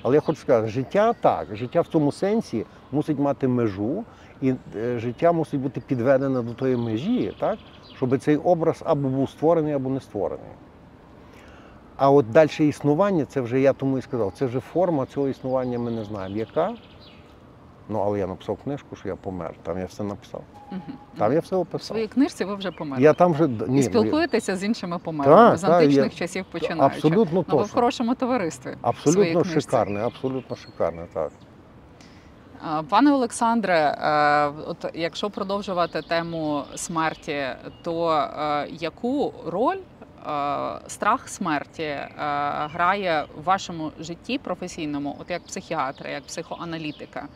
[0.02, 4.04] Але я хочу сказати, життя так, життя в цьому сенсі мусить мати межу,
[4.42, 7.58] і е, життя мусить бути підведене до тої межі, так,
[7.96, 10.50] щоб цей образ або був створений, або не створений.
[11.96, 15.78] А от далі існування, це вже я тому і сказав, це вже форма цього існування
[15.78, 16.36] ми не знаємо.
[16.36, 16.74] Яка?
[17.88, 19.54] Ну, але я написав книжку, що я помер.
[19.62, 20.42] Там я все написав.
[20.70, 20.82] Мгм.
[21.18, 21.82] Там я все В описав.
[21.86, 23.04] своїй книжці ви вже померли.
[23.04, 26.44] Я там вже ні, І ну, я- спілкуєтеся з іншими померлими, з античних я- часів
[26.52, 26.84] починаючи.
[26.96, 28.76] абсолютно Ну, ви в хорошому товаристві.
[28.82, 31.30] Абсолютно шикарне, абсолютно шикарне, так.
[32.88, 37.46] Пане Олександре, е, от якщо продовжувати тему смерті,
[37.82, 40.30] то е, яку роль е,
[40.86, 41.96] страх смерті
[42.72, 47.28] грає в вашому житті професійному, от як психіатра, як психоаналітика?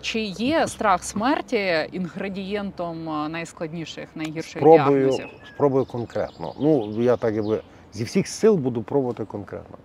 [0.00, 5.26] Чи є страх смерті інгредієнтом е, найскладніших, найгірших Спробую, діагнозів?
[5.54, 6.54] спробую конкретно.
[6.60, 7.60] Ну, я так якби
[7.92, 9.78] зі всіх сил буду пробувати конкретно.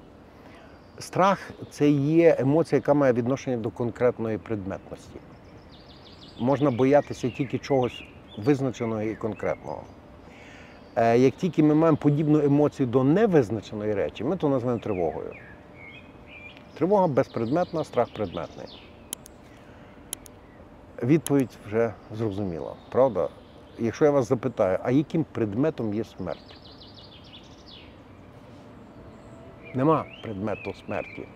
[1.00, 5.20] Страх це є емоція, яка має відношення до конкретної предметності.
[6.40, 8.04] Можна боятися тільки чогось
[8.38, 9.84] визначеного і конкретного.
[10.96, 15.32] Е, Як тільки ми маємо подібну емоцію до невизначеної речі, ми то називаємо тривогою.
[16.78, 18.68] Тривога безпредметна, страх предметний.
[21.04, 23.30] Відповідь вже зрозуміла, правда?
[23.80, 26.58] Якщо я вас запитаю, а яким предметом є смерть?
[29.74, 31.28] Нема предмету смерті.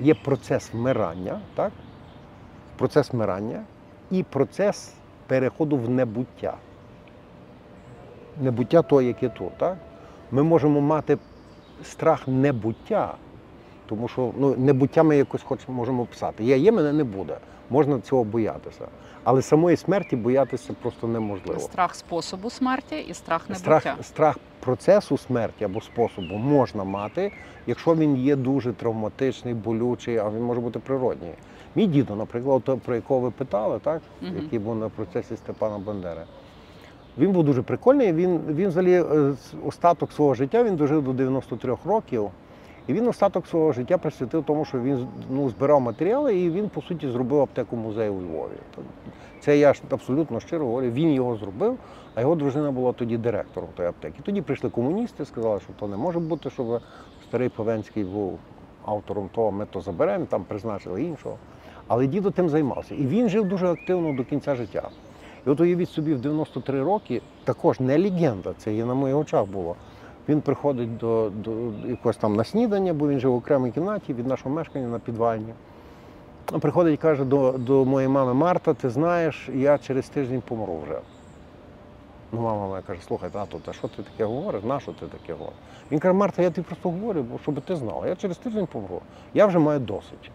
[0.00, 1.72] Є процес вмирання, так?
[2.76, 3.64] Процес вмирання
[4.10, 4.94] і процес
[5.26, 6.54] переходу в небуття.
[8.40, 9.78] Небуття то, яке тут, так?
[10.30, 11.18] Ми можемо мати
[11.82, 13.14] страх небуття,
[13.86, 16.44] Тому що ну, небуття ми якось хочемо можемо описати.
[16.44, 17.38] Я є, мене не буде.
[17.70, 18.88] Можна цього боятися.
[19.24, 21.60] Але самої смерті боятися просто неможливо.
[21.60, 23.80] Страх способу смерті і страх небуття.
[23.80, 27.32] Страх, страх процесу смерті або способу можна мати,
[27.66, 31.34] якщо він є дуже травматичний, болючий, а він може бути природній.
[31.74, 34.02] Мій дідо, наприклад, про якого ви питали, так?
[34.22, 34.36] Мгм.
[34.42, 36.22] який був на процесі Степана Бандери.
[37.18, 38.12] Він був дуже прикольний.
[38.12, 39.34] Він, він взагалі е,
[39.66, 42.30] остаток свого життя він дожив до 93 років.
[42.86, 46.82] І він остаток свого життя присвятив тому, що він ну, збирав матеріали і він, по
[46.82, 48.52] суті, зробив аптеку музею у Львові.
[49.40, 50.90] Це я ж абсолютно щиро говорю.
[50.90, 51.78] Він його зробив,
[52.14, 54.20] а його дружина була тоді директором тої аптеки.
[54.22, 56.80] Тоді прийшли комуністи, сказали, що то не може бути, щоб
[57.28, 58.38] старий Павенський був
[58.84, 61.36] автором того, ми то заберемо, там призначили іншого.
[61.88, 62.94] Але дідо тим займався.
[62.94, 64.88] І він жив дуже активно до кінця життя.
[65.46, 69.46] І от уявіть собі, в 93 роки також не легенда, це є на моїх очах
[69.46, 69.76] було.
[70.28, 71.50] Він приходить до, до
[71.88, 75.54] якогось там на снідання, бо він жив в окремій кімнаті від нашого мешкання на підвальні.
[76.60, 80.98] Приходить і каже до, до моєї мами Марта, ти знаєш, я через тиждень помру вже.
[82.32, 84.64] Ну, мама моя каже, слухай, тато, та що ти таке говориш?
[84.64, 85.58] На що ти таке говориш?
[85.90, 89.00] Він каже, Марта, я тобі просто говорю, бо щоб ти знала, я через тиждень помру.
[89.34, 90.30] Я вже маю досить.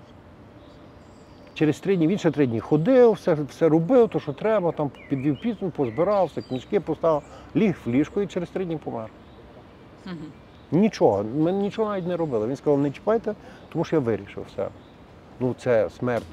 [1.53, 4.91] Через три дні він ще три дні ходив, все, все робив, то що треба, там
[5.09, 7.23] підвів пісню, позбирався, книжки поставив,
[7.55, 9.09] ліг в ліжко і через три дні помер.
[10.05, 10.15] Мгм.
[10.71, 12.47] Нічого, ми нічого навіть не робили.
[12.47, 13.35] Він сказав, не чіпайте,
[13.73, 14.67] тому що я вирішив все.
[15.39, 16.23] Ну, це смерть.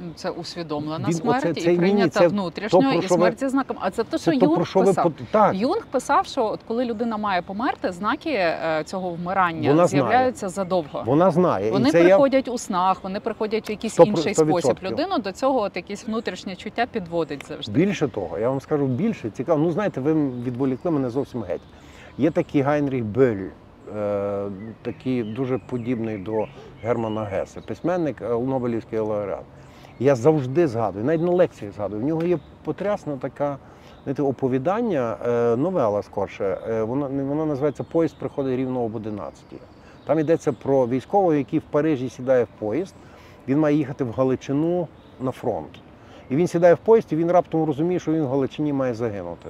[0.00, 3.02] Ну, Це усвідомлена Він- смерть оце- і це- ні, прийнята це внутрішньо, то, про і
[3.02, 3.76] що ви- смерть зі знаком.
[3.80, 5.04] А це те, що Це то, про Юнг що ви писав.
[5.06, 5.54] пот- так.
[5.54, 9.88] Юнг писав, що от коли людина має померти, знаки е, цього вмирання Вона знає.
[9.88, 11.02] з'являються задовго.
[11.06, 11.70] Вона знає.
[11.70, 14.56] Вони і це приходять у снах, вони приходять в якийсь Сто про- інший сто спосіб.
[14.56, 14.90] відсотків.
[14.90, 17.72] Людину до цього от якесь внутрішнє чуття підводить завжди.
[17.86, 19.58] Більше того, я вам скажу більше, цікаво.
[19.60, 21.60] Ну, знаєте, ви відволікли мене зовсім геть.
[22.18, 23.48] Є такий Гайнріх Бölь,
[23.96, 24.44] е,
[24.82, 26.46] такий дуже подібний до
[26.82, 29.44] Германа Гесе, письменник, е, Нобелівський лауреат.
[29.98, 32.02] Я завжди згадую, навіть на лекціях згадую.
[32.02, 33.58] В нього є потрясна така
[34.04, 36.58] знаєте, оповідання, е, новела скорше.
[36.88, 39.44] Вона, вона називається Поїзд приходить рівно об 11.
[40.06, 42.94] Там йдеться про військового, який в Парижі сідає в поїзд.
[43.48, 44.88] Він має їхати в Галичину
[45.20, 45.80] на фронт.
[46.30, 49.48] І він сідає в поїзд, і він раптом розуміє, що він в Галичині має загинути.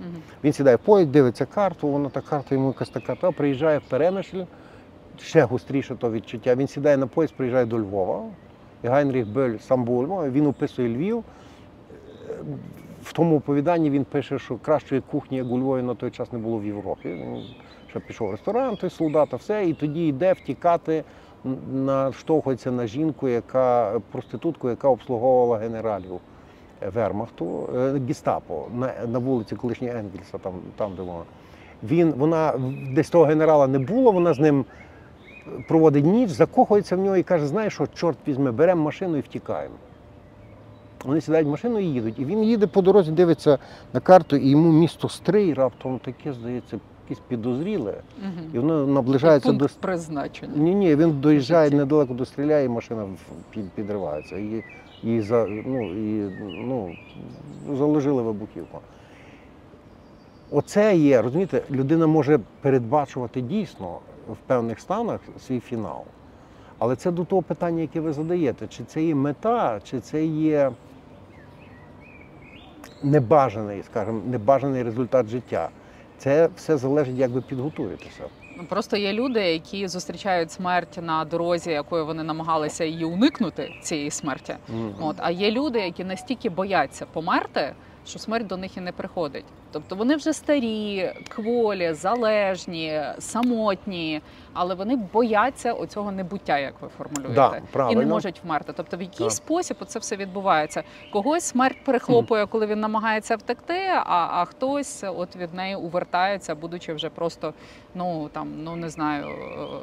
[0.00, 0.22] Мгм.
[0.44, 3.82] Він сідає в поїзд, дивиться карту, вона та карта йому якась така, та приїжджає в
[3.82, 4.42] Перемишль,
[5.18, 6.54] ще гостріше то відчуття.
[6.54, 8.22] Він сідає на поїзд, приїжджає до Львова.
[8.84, 11.24] І Гайнріх Бölь Самбуль, він описує Львів.
[13.02, 16.38] В тому оповіданні він пише, що кращої кухні, як у Львові на той час не
[16.38, 17.08] було в Європі.
[17.08, 17.42] Він
[17.90, 21.04] ще пішов в ресторан, той солдата, все, і тоді йде втікати,
[21.72, 26.20] наштовхується на жінку, яка проститутку, яка обслуговувала генералів
[26.94, 31.22] Вермахту, е, гестапо на, на вулиці колишньої Енгельса, там, там де вона.
[31.82, 32.52] Він, вона
[32.94, 34.64] десь того генерала не було, вона з ним
[35.68, 39.74] проводить ніч, закохується в нього і каже: знаєш що, чорт візьме, беремо машину і втікаємо.
[41.04, 42.18] Вони сідають в машину і їдуть.
[42.18, 43.58] І він їде по дорозі, дивиться
[43.92, 47.94] на карту, і йому місто Стрий раптом таке, здається, якесь підозріле.
[48.22, 48.50] Мгм.
[48.54, 49.80] І воно наближається Пункт до.
[49.80, 50.52] призначення.
[50.56, 53.06] Ні, ні, він доїжджає недалеко до стріляє, і машина
[53.74, 54.36] підривається.
[54.36, 54.64] І,
[55.02, 56.96] і, за, ну, і ну,
[57.76, 58.78] заложили вибухівку.
[60.50, 66.04] Оце є, розумієте, людина може передбачувати дійсно в певних станах свій фінал.
[66.78, 70.72] Але це до того питання, яке ви задаєте, чи це є мета, чи це є
[73.02, 75.68] небажаний, скажімо, небажаний результат життя.
[76.18, 78.24] Це все залежить, як ви підготуєтеся.
[78.68, 84.56] Просто є люди, які зустрічають смерть на дорозі, якою вони намагалися її уникнути цієї смерті.
[84.68, 84.94] Мгм.
[85.00, 87.74] От а є люди, які настільки бояться померти,
[88.06, 89.44] що смерть до них і не приходить.
[89.72, 94.20] Тобто вони вже старі, кволі, залежні, самотні,
[94.52, 98.72] але вони бояться оцього небуття, як ви формулюєте, Да, і не можуть вмерти.
[98.76, 99.32] Тобто, в який Так.
[99.32, 100.82] спосіб це все відбувається?
[101.12, 106.94] Когось смерть перехлопує, коли він намагається втекти, а, а хтось от від неї увертається, будучи
[106.94, 107.54] вже просто
[107.94, 109.26] ну там ну не знаю,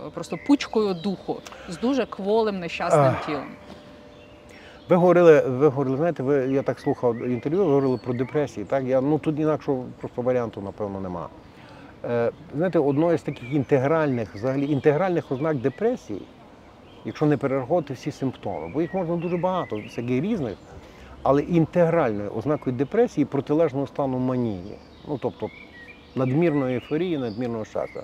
[0.07, 3.47] е, просто пучкою духу з дуже кволим нещасним тілом.
[4.89, 8.65] Ви говорили, ви говорили, знаєте, ви я так слухав інтерв'ю, ви говорили про депресії.
[8.65, 11.30] Так я ну тут інакшого просто варіанту, напевно, нема.
[12.05, 16.22] Е, знаєте, одною з таких інтегральних, взагалі інтегральних ознак депресії,
[17.05, 20.57] якщо не перераховувати всі симптоми, бо їх можна дуже багато, всяких різних,
[21.24, 25.49] але інтегральною ознакою депресії протилежного стану манії, ну тобто
[26.16, 28.03] надмірної ейфорії, надмірного щастя,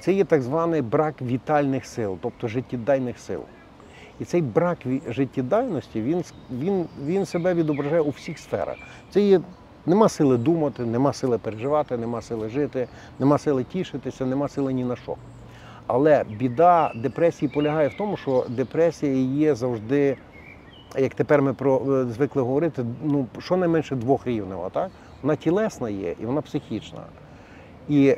[0.00, 3.40] це є так званий брак вітальних сил, тобто життєдайних сил.
[4.20, 8.76] І цей брак життєдайності він, він, він себе відображає у всіх сферах.
[9.10, 9.40] Це є
[9.86, 14.84] нема сили думати, нема сили переживати, нема сили жити, нема сили тішитися, нема сили ні
[14.84, 15.16] на що.
[15.86, 19.12] Але біда депресії полягає в тому, що депресія
[19.46, 20.16] є завжди,
[20.98, 24.90] як тепер ми про е, звикли говорити, ну щонайменше двохрівнева, так?
[25.22, 27.00] Вона тілесна є і вона психічна.
[27.88, 28.16] І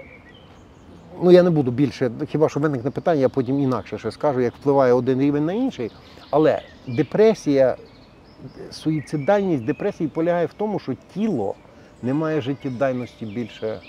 [1.23, 4.55] ну я не буду більше, хіба що виникне питання, я потім інакше ще скажу, як
[4.55, 5.91] впливає один рівень на інший.
[6.31, 7.77] Але депресія,
[8.71, 11.55] суїцидальність депресії полягає в тому, що тіло
[12.03, 13.81] не має життєдайності більше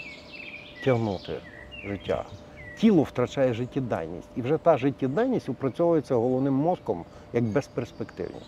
[0.83, 1.33] тягнути
[1.87, 2.25] життя.
[2.77, 4.29] Тіло втрачає життєдайність.
[4.35, 8.45] І вже та життєдайність опрацьовується головним мозком як безперспективність.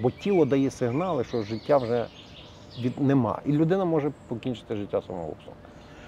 [0.00, 2.06] Бо тіло дає сигнали, що життя вже
[2.80, 3.00] від...
[3.00, 3.38] нема.
[3.46, 5.54] І людина може покінчити життя самогубством.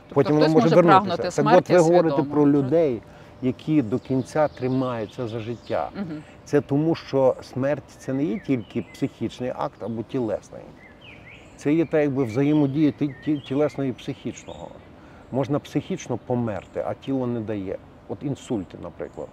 [0.09, 3.03] Тобто хтось може прагнути Так смерті от ви говорите про людей,
[3.43, 5.91] які до кінця тримаються за життя.
[5.97, 6.21] Угу.
[6.45, 10.63] Це тому, що смерть це не є тільки психічний акт або тілесний.
[11.57, 14.69] Це є так, якби взаємодія ті- ті- тілесного і психічного.
[15.33, 17.79] Можна психічно померти, а тіло не дає.
[18.09, 19.29] От інсульти, наприклад.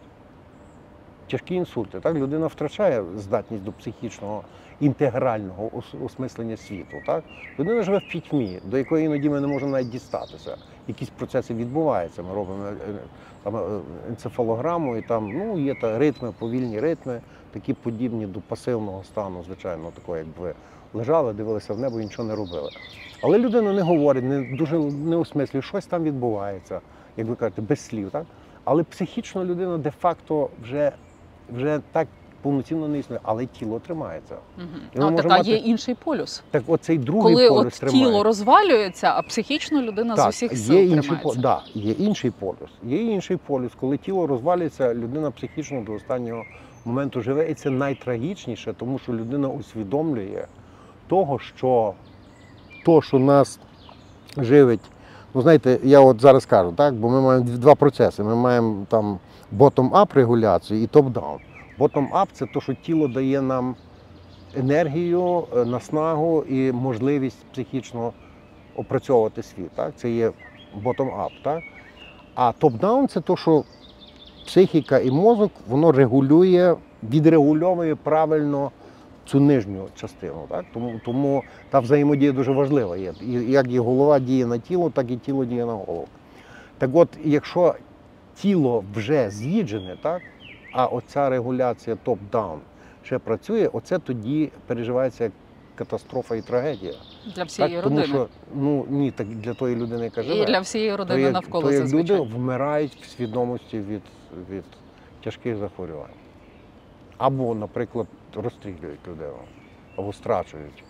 [1.32, 2.00] Тяжкі інсульти.
[2.00, 2.16] Так?
[2.16, 4.44] Людина втрачає здатність до психічного
[4.80, 5.72] інтегрального
[6.06, 6.98] осмислення світу.
[7.06, 7.24] Так?
[7.60, 10.58] Людина живе в пітьмі, до якої іноді ми не можемо навіть дістатися.
[10.88, 12.24] Якісь процеси відбуваються.
[12.24, 12.96] Ми робимо е, е,
[13.44, 13.80] там, е,
[14.10, 17.22] енцефалограму, і там ну, є та ритми, повільні ритми,
[17.52, 20.54] такі подібні до пасивного стану, звичайно, такого, якби
[20.94, 22.70] лежали, дивилися в небо і нічого не робили.
[23.24, 26.82] Але людина не говорить, не дуже не осмислює, щось там відбувається,
[27.18, 28.12] як ви кажете, без слів.
[28.12, 28.26] Так?
[28.64, 30.92] Але психічно людина де-факто вже,
[31.52, 32.08] вже так
[32.42, 34.36] повноцінно не існує, але тіло тримається.
[34.96, 36.44] І А така мати- є інший полюс.
[36.52, 38.06] Так оцей другий Коли полюс от тримає.
[38.06, 41.24] тіло розвалюється, а психічно людина з усіх є сил інший тримається.
[41.24, 41.38] полюс.
[41.38, 42.70] Да, є інший полюс.
[42.84, 43.72] Є інший полюс.
[43.80, 46.44] Коли тіло розвалюється, людина психічно до останнього
[46.86, 47.52] моменту живе.
[47.52, 50.46] І це найтрагічніше, тому що людина усвідомлює
[51.08, 51.94] того, що
[52.86, 53.60] то, що нас
[54.38, 54.80] живить.
[55.34, 58.24] Ну, знаєте, я от зараз кажу, так, бо ми маємо два процеси.
[58.24, 59.20] Ми маємо там
[59.58, 61.40] bottom-up регуляцію і top-down.
[61.80, 63.76] Bottom-up– це те, що тіло дає нам
[64.56, 68.14] енергію, е, наснагу і можливість психічно
[68.76, 69.72] опрацьовувати світ.
[69.76, 69.94] Так?
[69.96, 70.32] Це є
[70.84, 71.62] bottom-up.
[72.36, 73.64] А top-down це те, що
[74.46, 78.72] психіка і мозок воно регулює, відрегульовує правильно
[79.26, 80.46] цю нижню частину.
[80.50, 80.66] Так?
[80.74, 82.98] Тому, тому та взаємодія дуже важлива.
[82.98, 83.14] Є.
[83.22, 86.08] І як і голова діє на тіло, так і тіло діє на голову.
[86.78, 87.76] Так от, якщо
[88.42, 90.22] тіло вже з'їджене, так?
[90.72, 92.60] а оця регуляція top-down
[93.04, 95.34] ще працює, оце тоді переживається як
[95.76, 96.94] катастрофа і трагедія.
[97.36, 98.02] Для всієї так, родини.
[98.02, 100.36] Тому що ну ні, так для тої людини, яка живе.
[100.36, 102.18] І для всієї родини як, навколо то зазвичай.
[102.18, 104.02] люди вмирають в свідомості від,
[104.50, 104.64] від
[105.24, 106.10] тяжких захворювань.
[107.18, 109.40] Або, наприклад, розстрілюють людину,
[109.96, 110.84] або страчують.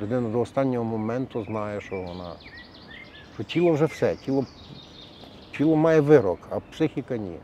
[0.00, 2.32] Людина до останнього моменту знає, що вона.
[3.34, 4.46] Що тіло вже все, тіло,
[5.58, 7.36] тіло має вирок, а психіка ні.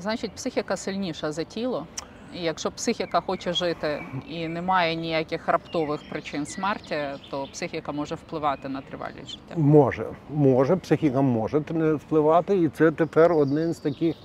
[0.00, 1.86] Значить, психіка сильніша за тіло.
[2.34, 6.96] І якщо психіка хоче жити і немає ніяких раптових причин смерті,
[7.30, 9.54] то психіка може впливати на тривалість життя.
[9.56, 11.58] Може, може, психіка може
[11.94, 14.16] впливати, і це тепер один з таких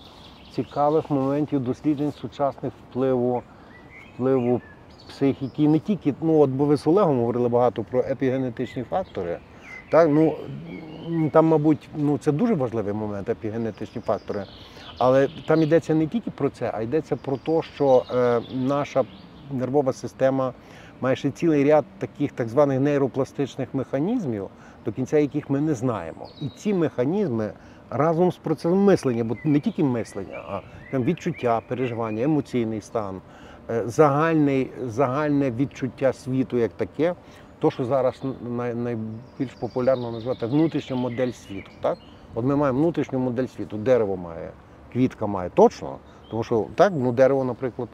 [0.56, 3.44] цікавих моментів досліджень сучасних впливу,
[4.14, 4.62] впливу
[5.10, 5.68] психіки.
[5.68, 9.40] Не тільки, ну от бо ви з Олегом говорили багато про епігенетичні фактори.
[9.92, 10.36] Так, ну
[11.32, 14.46] там, мабуть, ну це дуже важливий момент, епігенетичні фактори.
[14.98, 19.04] Але там йдеться не тільки про це, а йдеться про те, що е, наша
[19.52, 20.54] нервова система
[21.02, 24.48] має ще цілий ряд таких так званих нейропластичних механізмів,
[24.86, 26.30] до кінця яких ми не знаємо.
[26.42, 27.54] І ці механізми
[27.90, 33.22] разом з процесом мислення, бо не тільки мислення, а там відчуття, переживання, емоційний стан,
[33.70, 37.16] е, загальний, загальне відчуття світу як таке,
[37.64, 38.22] то, що зараз
[38.76, 41.72] найбільш популярно називати внутрішня модель світу.
[41.82, 41.98] Так?
[42.36, 44.52] От ми маємо внутрішню модель світу, дерево має,
[44.94, 45.98] квітка має точно,
[46.32, 47.90] тому що так, ну дерево, наприклад.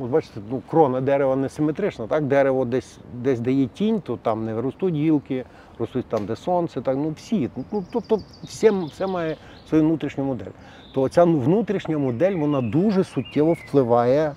[0.00, 2.24] От бачите, ну, крона дерева не симетрична, так?
[2.24, 5.44] Дерево десь, десь де є тінь, то там не ростуть гілки,
[5.78, 7.50] ростуть там, де сонце, так, ну всі.
[7.72, 9.36] Ну, тобто все, все має
[9.68, 10.50] свою внутрішню модель.
[10.94, 14.32] То ця внутрішня модель вона дуже суттєво впливає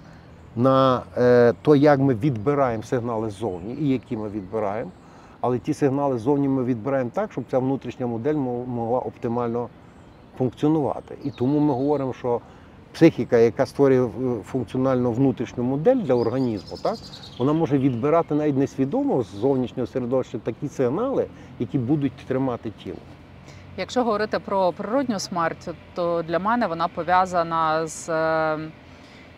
[0.55, 4.91] на е, то, як ми відбираємо сигнали ззовні і які ми відбираємо.
[5.41, 9.69] Але ті сигнали ззовні ми відбираємо так, щоб ця внутрішня модель могла оптимально
[10.37, 11.17] функціонувати.
[11.23, 12.41] І тому ми говоримо, що
[12.93, 14.09] психіка, яка створює е,
[14.45, 16.97] функціональну внутрішню модель для організму, так,
[17.39, 21.27] вона може відбирати навіть несвідомо з зовнішнього середовища такі сигнали,
[21.59, 22.97] які будуть тримати тіло.
[23.77, 28.59] Якщо говорити про природню смерть, то для мене вона пов'язана з е,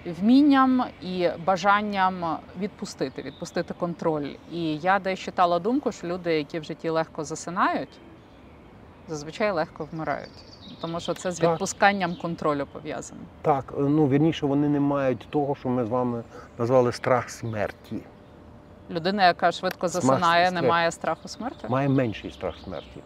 [0.05, 4.27] вмінням і бажанням відпустити, відпустити контроль.
[4.51, 7.89] І я десь читала думку, що люди, які в житті легко засинають,
[9.07, 10.29] зазвичай легко вмирають.
[10.81, 11.51] тому що це з Так.
[11.51, 13.21] відпусканням контролю пов'язано.
[13.41, 16.23] Так, ну вірніше, вони не мають того, що ми з вами
[16.57, 17.99] назвали страх смерті.
[18.89, 21.65] Людина, яка швидко засинає, не має страху смерті.
[21.69, 22.99] Має менший страх смерті.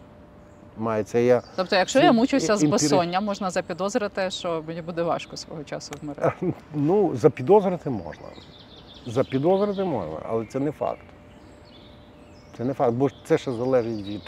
[0.78, 1.42] Має це я.
[1.56, 6.54] Тобто, якщо я мучуся з безсоння, можна запідозрити, що мені буде важко свого часу вмирати.
[6.74, 8.24] Ну, запідозрити можна.
[9.06, 11.00] Запідозрити можна, але це не факт.
[12.56, 14.20] Це не факт, бо це ще залежить від,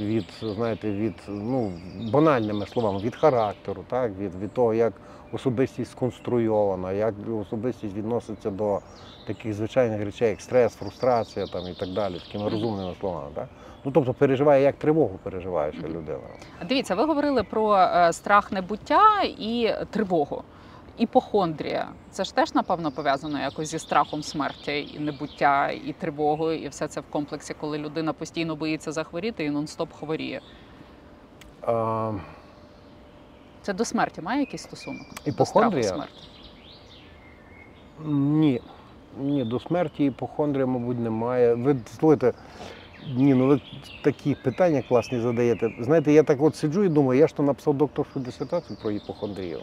[0.00, 1.72] від знаєте, від, ну,
[2.12, 4.12] банальними словами, від характеру, так?
[4.18, 4.92] від, від того, як
[5.32, 8.80] особистість сконструйована, як особистість відноситься до
[9.26, 13.28] таких звичайних речей, як стрес, фрустрація там, і так далі, такими розумними словами.
[13.34, 13.48] Так?
[13.84, 16.18] Ну, тобто переживає, як тривогу переживає ще людина.
[16.68, 20.42] Дивіться, ви говорили про е, страх небуття і тривогу.
[20.98, 21.88] Іпохондрія.
[22.10, 26.88] Це ж теж, напевно, пов'язано якось зі страхом смерті, і небуття, і тривогою, і все
[26.88, 30.40] це в комплексі, коли людина постійно боїться захворіти і нон-стоп хворіє.
[31.62, 32.12] А,
[33.62, 35.06] Це до смерті має якийсь стосунок?
[35.24, 35.82] Іпохондрія?
[35.82, 36.28] До страху смерті?
[38.04, 38.60] Ні.
[39.20, 41.54] Ні, до смерті іпохондрія, мабуть, немає.
[41.54, 42.32] Ви слухайте,
[43.16, 43.60] ні, ну ви
[44.04, 45.70] такі питання класні задаєте.
[45.80, 49.60] Знаєте, я так от сиджу і думаю, я ж то написав докторську дисертацію про іпохондрію.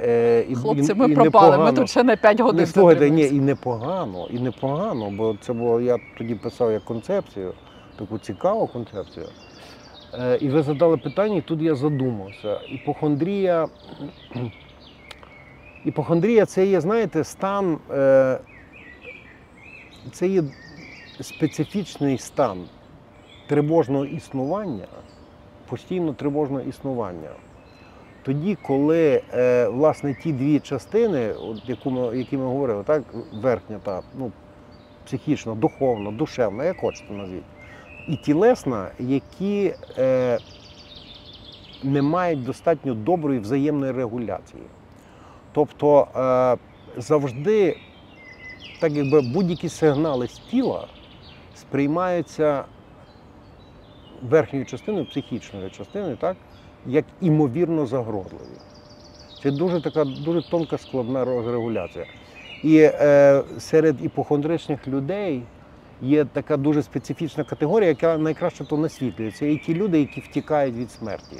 [0.00, 1.58] Е, і, Хлопці, ми і пропали.
[1.58, 2.60] Ми тут ще на 5 годин.
[2.60, 7.52] Не слухайте, ні, і непогано, і непогано, бо це було, я тоді писав як концепцію,
[7.98, 9.26] таку цікаву концепцію.
[10.14, 12.60] Е, і ви задали питання, і тут я задумався.
[12.60, 13.68] Іпохондрія,
[15.84, 18.38] іпохондрія це є, знаєте, стан, е,
[20.12, 20.42] це є
[21.20, 22.64] специфічний стан
[23.48, 24.86] тривожного існування,
[25.68, 27.30] постійно тривожного існування.
[28.28, 33.02] Тоді, коли е, власне ті дві частини, от, яку ми, які ми говорили, так,
[33.32, 34.32] верхня та ну,
[35.06, 37.44] психічна, духовна, душевна, як хочете назвіть,
[38.08, 40.38] і тілесна, які е,
[41.82, 44.62] не мають достатньо доброї взаємної регуляції.
[45.52, 46.56] Тобто е,
[47.00, 47.76] завжди,
[48.80, 50.86] так якби будь-які сигнали з тіла
[51.54, 52.64] сприймаються
[54.22, 56.36] верхньою частиною, психічною частиною, так,
[56.86, 58.58] як імовірно загрозливі.
[59.42, 62.04] Це дуже така дуже тонка складна регуляція.
[62.62, 65.42] І е, серед іпохондричних людей
[66.02, 68.88] є така дуже специфічна категорія, яка найкраще то.
[69.38, 71.36] Це і ті люди, які втікають від смерті.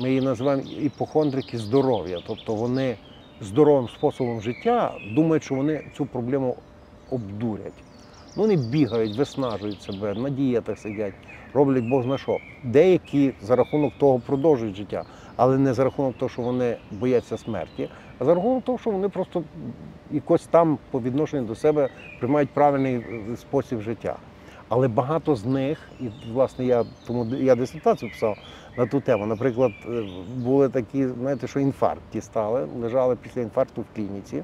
[0.00, 2.18] Ми її називаємо іпохондрики здоров'я.
[2.26, 2.96] Тобто вони
[3.40, 6.56] здоровим способом життя думають, що вони цю проблему
[7.10, 7.72] обдурять.
[8.36, 11.14] Ну, вони бігають, виснажують себе, на дієтах сидять,
[11.54, 12.38] роблять Бог зна що.
[12.64, 15.04] Деякі за рахунок того продовжують життя,
[15.36, 17.88] але не за рахунок того, що вони бояться смерті,
[18.18, 19.42] а за рахунок того, що вони просто
[20.10, 21.88] якось там по відношенню до себе
[22.18, 24.16] приймають правильний е, спосіб життя.
[24.68, 28.38] Але багато з них, і власне я тому я дисертацію писав
[28.76, 29.26] на ту тему.
[29.26, 30.02] Наприклад, е,
[30.36, 34.42] були такі, знаєте, що інфаркт дістали, лежали після інфаркту в клініці.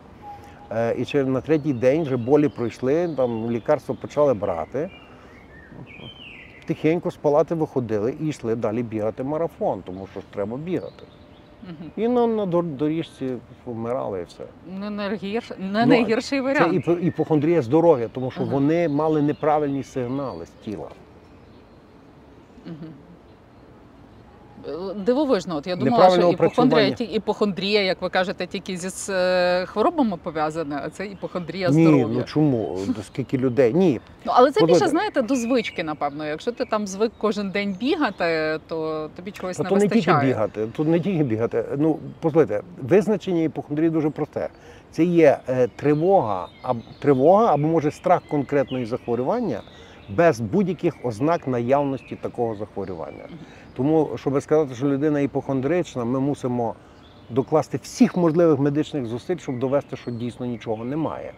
[0.71, 4.91] Е, І через на третій день вже болі пройшли, там лікарство почали брати.
[6.67, 11.05] Тихенько з палати виходили і йшли далі бігати марафон, тому що ж треба бігати.
[11.62, 11.91] Угу.
[11.97, 13.37] І на, на доріжці
[13.67, 14.45] вмирали і все.
[14.79, 15.51] Не, найгірш...
[15.51, 16.75] не Ну, найгірший Це варіант.
[16.75, 18.51] іпо- іпохондрія здоров'я, тому що угу.
[18.51, 20.89] вони мали неправильні сигнали з тіла.
[22.67, 22.93] Мгм.
[24.97, 30.17] Дивовижно, от я думала, що іпохондрія, ті- іпохондрія, як ви кажете, тільки зі е, хворобами
[30.17, 32.07] пов'язана, а це іпохондрія Ні, здоров'я.
[32.19, 32.79] ну чому?
[33.07, 33.75] Скільки людей?
[33.75, 34.01] Ні.
[34.25, 36.27] Ну, але це більше, знаєте, до звички, напевно.
[36.27, 40.12] Якщо ти там звик кожен день бігати, то тобі чогось Та не то не тільки
[40.15, 41.65] бігати, тут не тільки бігати.
[41.79, 44.49] Ну, послухайте, визначення іпохондрії дуже просте.
[44.91, 49.61] Це є е, тривога, аб, тривога або може страх конкретної захворювання
[50.09, 53.25] без будь-яких ознак наявності такого захворювання.
[53.77, 56.75] Тому, щоб сказати, що людина іпохондрична, ми мусимо
[57.31, 61.33] докласти всіх можливих медичних зусиль, щоб довести, що дійсно нічого немає.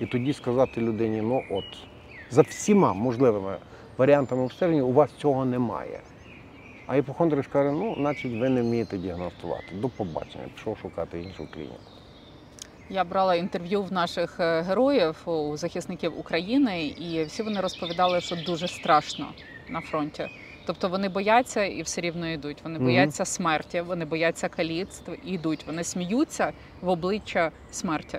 [0.00, 1.64] І тоді сказати людині: ну от,
[2.30, 3.56] за всіма можливими
[3.98, 6.00] варіантами обстеження у вас цього немає.
[6.86, 9.74] А іпохондрик каже, ну, значить, ви не вмієте діагностувати.
[9.74, 11.74] До побачення, пішов шукати іншу клініку.
[12.88, 18.36] Я брала інтерв'ю в наших е, героїв, у захисників України, і всі вони розповідали, що
[18.36, 19.26] дуже страшно
[19.68, 20.28] на фронті.
[20.66, 22.58] Тобто вони бояться і все рівно йдуть.
[22.64, 25.64] Вони бояться смерті, вони бояться каліцтв і йдуть.
[25.66, 28.18] Вони сміються в обличчя смерті.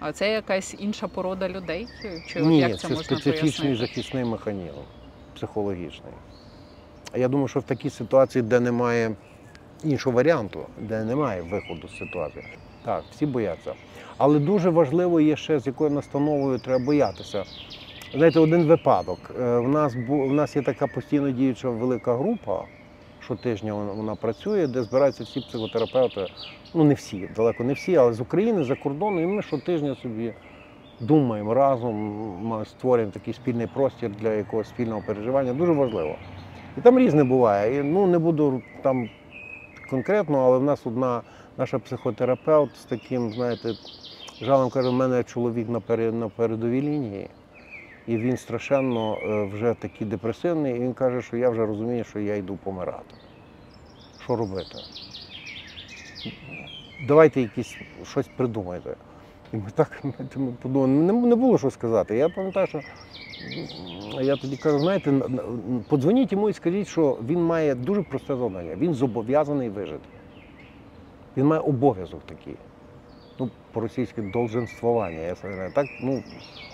[0.00, 1.86] А це якась інша порода людей?
[2.28, 3.76] Чи Ні, як це, це можна специфічний пояснити?
[3.76, 4.76] захисний механізм,
[5.34, 6.12] психологічний.
[7.12, 9.14] А я думаю, що в такій ситуації, де немає
[9.84, 12.44] іншого варіанту, де немає виходу з ситуації,
[12.84, 13.74] так, всі бояться.
[14.16, 17.44] Але дуже важливо є ще, з якою настановою треба боятися.
[18.14, 19.18] Знаєте, один випадок.
[19.40, 22.64] Е, В нас, в нас є така постійно діюча велика група,
[23.20, 26.26] щотижня вона, працює, де збираються всі психотерапевти.
[26.74, 30.32] Ну не всі, далеко не всі, але з України, за кордону, і ми щотижня собі
[31.00, 35.52] думаємо разом, створюємо такий спільний простір для якогось спільного переживання.
[35.52, 36.16] Дуже важливо.
[36.78, 37.76] І там різне буває.
[37.80, 39.08] І, ну не буду там
[39.90, 41.22] конкретно, але в нас одна
[41.58, 43.68] наша психотерапевт з таким, знаєте,
[44.40, 45.80] жалем каже, в мене чоловік на
[46.28, 47.28] передовій лінії,
[48.06, 52.18] і він страшенно е, вже такий депресивний, і він каже, що я вже розумію, що
[52.18, 53.14] я йду помирати.
[54.24, 54.78] Що робити?
[57.06, 58.96] Давайте якісь щось придумайте.
[59.52, 62.16] І ми так ми подумали, не, було що сказати.
[62.16, 62.80] Я пам'ятаю, що
[64.20, 65.12] я тоді кажу, знаєте,
[65.88, 68.76] подзвоніть йому і скажіть, що він має дуже просте завдання.
[68.76, 70.08] Він зобов'язаний вижити.
[71.36, 72.54] Він має обов'язок такий.
[73.38, 75.34] Ну, по-російськи долженствування, я.
[75.74, 76.22] Так, ну,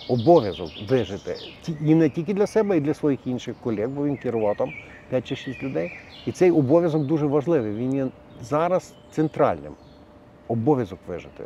[0.09, 1.36] обов'язок вижити.
[1.84, 4.72] І не тільки для себе, і для своїх інших колег, бо він керував там
[5.11, 5.92] 5 чи 6 людей.
[6.26, 7.74] І цей обов'язок дуже важливий.
[7.74, 8.07] Він є
[8.42, 9.72] зараз центральним.
[10.48, 11.44] Обов'язок вижити.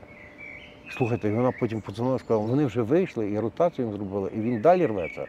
[0.97, 4.41] Слухайте, і вона потім подзвонила і сказала, вони вже вийшли і ротацію їм зробили, і
[4.41, 5.27] він далі рветься.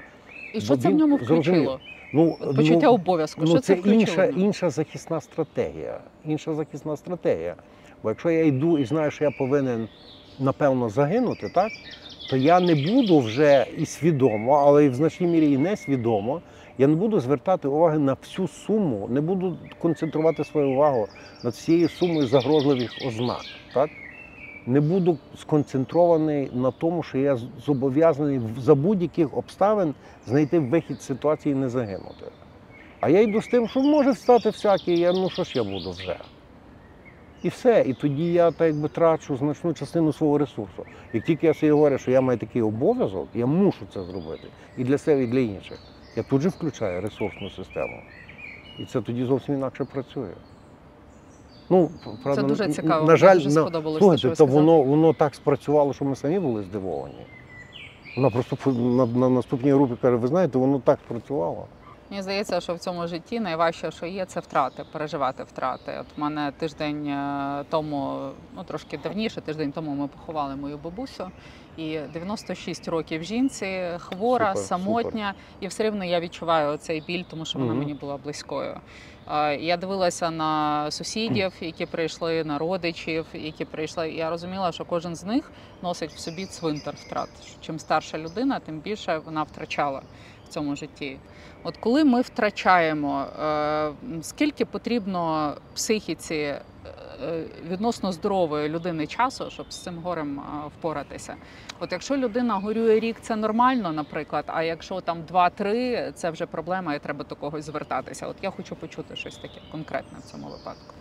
[0.53, 1.79] І що Бо це в ньому включило?
[2.13, 3.41] Ну, Почуття ну, обов'язку.
[3.41, 5.99] Ну, що це це інша, інша захисна стратегія.
[6.25, 7.55] Інша захисна стратегія.
[8.03, 9.88] Бо якщо я йду і знаю, що я повинен
[10.39, 11.71] напевно загинути, так,
[12.32, 16.41] то я не буду вже і свідомо, але і в значній мірі і несвідомо,
[16.77, 21.07] я не буду звертати уваги на всю суму, не буду концентрувати свою увагу
[21.43, 23.41] над всією сумою загрозливих ознак.
[23.73, 23.89] Так?
[24.65, 29.93] Не буду сконцентрований на тому, що я зобов'язаний за будь-яких обставин
[30.27, 32.25] знайти вихід з ситуації і не загинути.
[32.99, 35.91] А я йду з тим, що може стати всяке, я, ну що ж я буду
[35.91, 36.17] вже.
[37.43, 37.83] І все.
[37.87, 40.85] І тоді я так якби трачу значну частину свого ресурсу.
[41.13, 44.47] Як тільки я собі говорю, що я маю такий обов'язок, я мушу це зробити.
[44.77, 45.79] І для себе, і для інших.
[46.15, 48.01] Я тут же включаю ресурсну систему.
[48.79, 50.33] І це тоді зовсім інакше працює.
[51.69, 51.89] Ну,
[52.23, 53.07] правда, Це дуже цікаво.
[53.07, 57.25] На жаль, дуже те, слухайте, то воно, воно так спрацювало, що ми самі були здивовані.
[58.17, 61.67] Вона просто на, на наступній групі каже, ви знаєте, воно так спрацювало.
[62.12, 65.97] Мені здається, що в цьому житті найважче, що є, це втрати, переживати втрати.
[66.01, 71.32] От в мене тиждень е, тому, ну трошки давніше, тиждень тому ми поховали мою бабусю.
[71.78, 77.45] І 96 років жінці, хвора, Супер, самотня, і все рівно я відчуваю цей біль, тому
[77.45, 77.80] що вона Мгм.
[77.80, 78.80] мені була близькою.
[79.59, 84.12] Я дивилася на сусідів, які прийшли, на родичів, які прийшли.
[84.12, 85.51] Я розуміла, що кожен з них
[85.82, 87.30] носить в собі цвинтар втрат.
[87.62, 90.01] Чим старша людина, тим більше вона втрачала
[90.52, 91.18] цьому житті.
[91.64, 93.91] От коли ми втрачаємо, е,
[94.22, 96.62] скільки потрібно психіці е,
[97.68, 101.36] відносно здорової людини часу, щоб з цим горем е, впоратися?
[101.80, 104.45] От якщо людина горює рік, це нормально, наприклад.
[104.47, 108.28] А якщо там 2-3, це вже проблема, і треба до когось звертатися.
[108.28, 110.95] От я хочу почути щось таке конкретне в цьому випадку.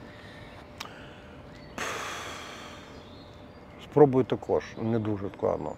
[3.91, 5.73] Спробую також, не дуже складно.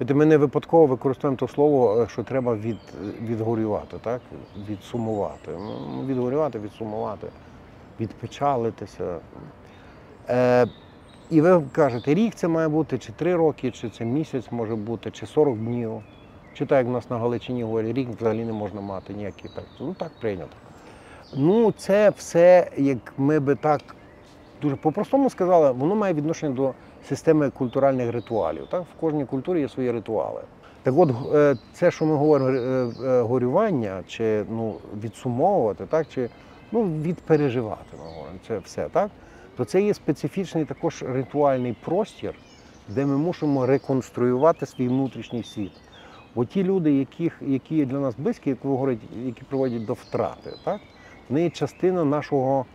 [0.00, 2.78] Ми не випадково використовуємо то слово, е, що треба від,
[3.22, 4.20] відгорювати, так?
[4.68, 5.50] відсумувати.
[5.58, 7.26] Ну, Відгорювати, відсумувати,
[8.00, 9.16] відпечалитися.
[10.28, 10.66] Е,
[11.30, 15.10] і ви кажете, рік це має бути, чи три роки, чи це місяць може бути,
[15.10, 16.02] чи 40 днів.
[16.54, 19.68] Чи так, як в нас на Галичині говорять, рік взагалі не можна мати ніякий ефект.
[19.80, 20.56] Ну так прийнято.
[21.34, 23.80] Ну, це все, як ми би так
[24.62, 26.74] дуже по-простому сказали, воно має відношення до
[27.08, 28.66] системи культуральних ритуалів.
[28.70, 28.82] Так?
[28.82, 30.40] В кожній культурі є свої ритуали.
[30.82, 36.06] Так от, е, це, що ми говоримо, е, е, горювання, чи ну, відсумовувати, так?
[36.14, 36.28] чи
[36.72, 39.10] ну, відпереживати, ми говоримо, це все, так?
[39.56, 42.34] то це є специфічний також ритуальний простір,
[42.88, 45.72] де ми мусимо реконструювати свій внутрішній світ.
[46.34, 50.50] Бо ті люди, яких, які для нас близькі, як ви говорите, які приводять до втрати,
[50.64, 50.80] так?
[51.28, 52.66] вони є частина нашого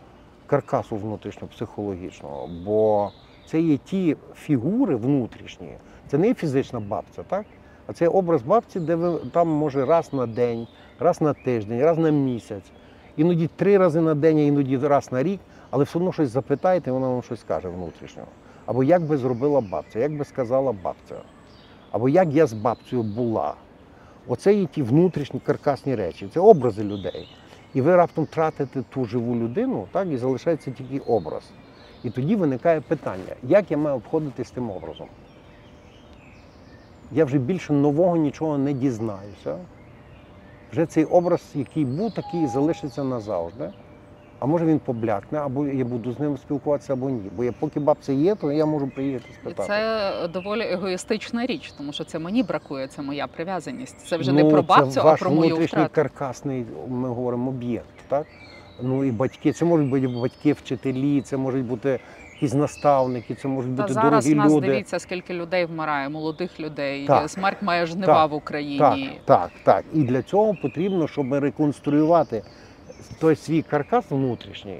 [0.46, 2.48] каркасу внутрішньо-психологічного.
[2.64, 3.10] Бо
[3.50, 5.72] це є ті фігури внутрішні,
[6.08, 7.46] це не фізична бабця, так?
[7.86, 10.66] а це образ бабці, де ви там може раз на день,
[10.98, 12.64] раз на тиждень, раз на місяць,
[13.16, 15.40] іноді три рази на день, а іноді раз на рік,
[15.70, 18.28] але все одно щось запитаєте, вона вам щось скаже внутрішнього.
[18.66, 21.14] Або як би зробила бабця, як би сказала бабця,
[21.90, 23.54] або як я з бабцею була.
[24.26, 27.28] Оце є ті внутрішні каркасні речі, це образи людей.
[27.74, 31.42] І ви раптом тратите ту живу людину, так, і залишається тільки образ.
[32.04, 35.06] І тоді виникає питання, як я маю обходитись тим образом?
[37.12, 39.56] Я вже більше нового нічого не дізнаюся.
[40.72, 43.70] Вже цей образ, який був, такий залишиться назавжди.
[44.40, 47.22] А може він поблякне, або я буду з ним спілкуватися, або ні.
[47.36, 49.68] Бо я, поки бабця є, то я можу приїхати І спитати.
[49.68, 54.06] це доволі егоїстична річ, тому що це мені бракує, це моя прив'язаність.
[54.06, 55.94] Це вже не Ну, про це бабцю, а ваш про мою внутрішній втрату.
[55.94, 57.86] каркасний, ми говоримо, об'єкт.
[58.08, 58.26] Так?
[58.82, 62.00] Ну і батьки, це можуть бути батьки, вчителі, це можуть бути
[62.34, 64.66] якісь наставники, це можуть Та бути зараз дорогі нас люди.
[64.66, 67.06] дивіться, скільки людей вмирає, молодих людей.
[67.06, 67.30] Так.
[67.30, 68.30] Смерть має жнива Так.
[68.30, 68.78] в Україні.
[68.78, 69.84] Так, так, так.
[69.94, 72.42] І для цього потрібно, щоб реконструювати
[73.20, 74.78] той свій каркас внутрішній,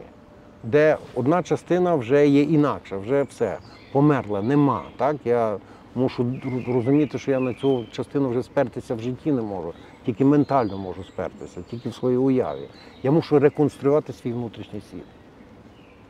[0.62, 3.58] де одна частина вже є інакша, вже все
[3.92, 4.82] померла, нема.
[4.96, 5.16] Так?
[5.24, 5.56] Я
[5.94, 9.72] мушу розуміти, що я на цю частину вже спертися в житті не можу,
[10.08, 12.68] тільки ментально можу спертися, тільки в своїй уяві.
[13.02, 15.04] Я мушу реконструювати свій внутрішній світ.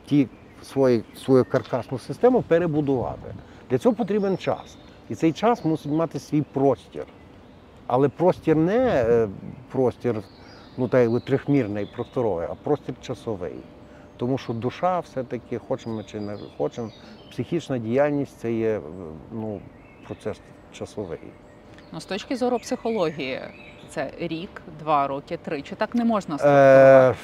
[0.05, 0.27] Ті
[0.63, 3.35] свої, свою каркасну систему перебудувати.
[3.69, 4.77] Для цього потрібен час.
[5.09, 7.05] І цей час мусить мати свій простір.
[7.87, 9.29] Але простір не е,
[9.71, 10.21] простір,
[10.77, 13.55] ну якби трьохмірний, просторовий, а простір часовий.
[14.17, 16.91] Тому що душа все-таки, хочемо чи не хочемо,
[17.31, 18.81] психічна діяльність це є е,
[19.31, 19.61] ну,
[20.07, 20.37] процес
[20.73, 21.19] часовий.
[21.91, 23.39] Ну, з точки зору психології,
[23.89, 25.61] це рік, два роки, три.
[25.61, 27.17] Чи так не можна Е, структурувати?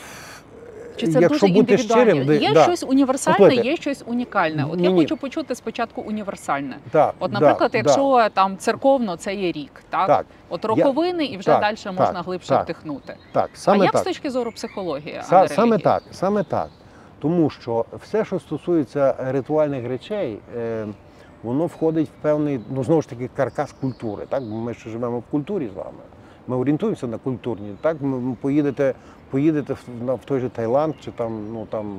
[0.98, 2.12] Чи це якщо дуже бути індивідуально?
[2.24, 2.64] щирим, є да.
[2.64, 4.66] щось універсальне, Послухайте, є щось унікальне.
[4.72, 5.02] От я ні-ні.
[5.02, 6.78] хочу почути спочатку універсальне.
[6.94, 10.08] Да, От, наприклад, да, якщо там церковно, це є рік, так?
[10.08, 12.64] так, От роковини, і вже так, далі можна так, глибше так.
[12.64, 13.16] вдихнути.
[13.32, 14.02] так, А саме як так.
[14.02, 15.22] з точки зору психології?
[15.30, 16.70] Са- а саме так, саме так.
[17.22, 20.86] Тому що все, що стосується ритуальних речей, е,
[21.44, 24.26] воно входить в певний, ну знову ж таки, каркас культури.
[24.30, 24.44] Так?
[24.44, 25.98] Ми ще живемо в культурі з вами.
[26.48, 27.76] Ми орієнтуємося на культурні.
[27.82, 27.98] Так?
[28.02, 28.94] Ми поїдете,
[29.32, 31.98] поїдете в, на, в той же Таїланд чи там, ну, там,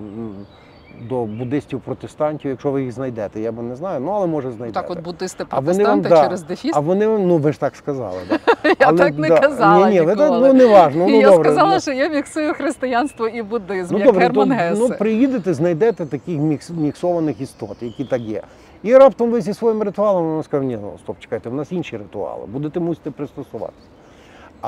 [1.09, 3.41] до буддистів-протестантів, якщо ви їх знайдете.
[3.41, 4.81] Я би не знаю, ну але може знайдете.
[4.81, 6.73] Так, от буддисти А вони протестанти да, через дефіс.
[6.75, 8.19] А вони, вам- ну ви ж так сказали.
[8.29, 8.39] Да.
[8.81, 9.89] Я Але, так не да, казала.
[9.89, 11.07] Ні, ні, ви так, ну не важно.
[11.09, 11.81] Ну, я добре, сказала, ну.
[11.81, 14.83] що я міксую християнство і буддизм, Ну як добре, Герман Гессе.
[14.89, 18.43] ну приїдете, знайдете таких мікс, міксованих істот, які так є.
[18.83, 21.97] І раптом ви зі своїм ритуалом воно скаже, ні, ну стоп, чекайте, в нас інші
[21.97, 23.87] ритуали, будете мусити пристосуватися.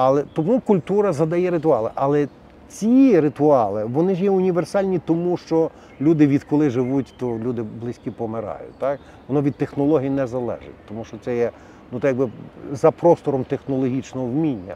[0.01, 1.90] Але тому культура задає ритуали.
[1.94, 2.28] Але
[2.68, 5.70] ці ритуали, вони ж є універсальні, тому що
[6.01, 8.74] люди відколи живуть, то люди близькі помирають.
[8.78, 9.01] Так?
[9.28, 11.51] Воно від технологій не залежить, тому що це є
[11.92, 12.30] ну, так якби
[12.72, 14.74] за простором технологічного вміння.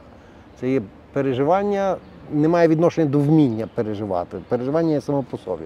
[0.61, 1.97] Це є переживання,
[2.33, 4.39] не має відношення до вміння переживати.
[4.49, 5.65] Переживання є само по собі.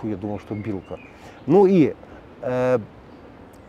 [0.00, 0.96] Фу, я думав, що білка.
[1.46, 1.92] Ну і
[2.44, 2.78] е,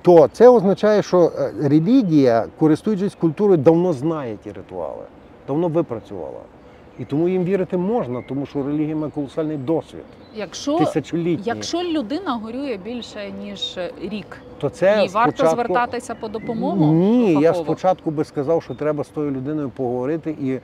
[0.05, 5.03] то це означає, що е, релігія, користуючись культурою, давно знає ті ритуали,
[5.47, 6.39] давно випрацювала.
[6.99, 10.03] І тому їм вірити можна, тому що релігія має колосальний досвід,
[10.35, 11.43] Якщо, тисячолітній.
[11.45, 16.93] якщо людина горює більше ніж рік, то це їй варто звертатися по допомогу.
[16.93, 20.59] Ні, я спочатку би сказав, що треба з тою людиною поговорити і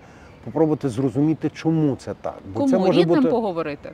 [0.45, 2.37] попробувати зрозуміти, чому це так.
[2.53, 3.91] Бо Кому це може рідним бути поговорити?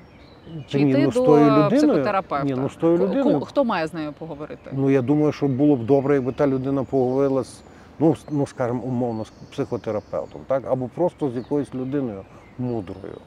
[0.68, 2.46] Чи Ні, йти ну, з до людиною- психотерапевта?
[2.46, 4.72] Ні, ну, з тою людиною- Хто має з нею поговорити?
[4.72, 7.62] Ну я думаю, що було б добре, якби та людина поговорила з,
[8.00, 10.64] ну, ну скажімо, умовно, з психотерапевтом, так?
[10.68, 12.22] Або просто з якоюсь людиною
[12.58, 13.18] мудрою.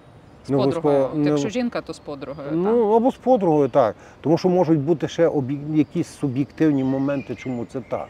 [0.46, 0.96] З Не подругою.
[0.96, 2.48] обов'язково- От не- Якщо жінка, то з подругою.
[2.48, 2.58] так?
[2.58, 3.94] Ну, або з подругою, так.
[4.20, 8.08] Тому що можуть бути ще об'єк- якісь суб'єктивні моменти, чому це так.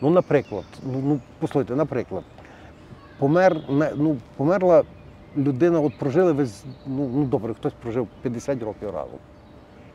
[0.00, 2.22] Ну, наприклад, ну, ну послухайте, наприклад,
[3.18, 3.56] помер,
[3.96, 4.82] ну, померла
[5.38, 6.46] людина, от прожили ви,
[6.86, 9.18] ну, ну добре, хтось прожив 50 років разом.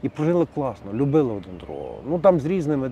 [0.01, 1.95] І прожили класно, любили один другого.
[2.07, 2.91] Ну там з різними,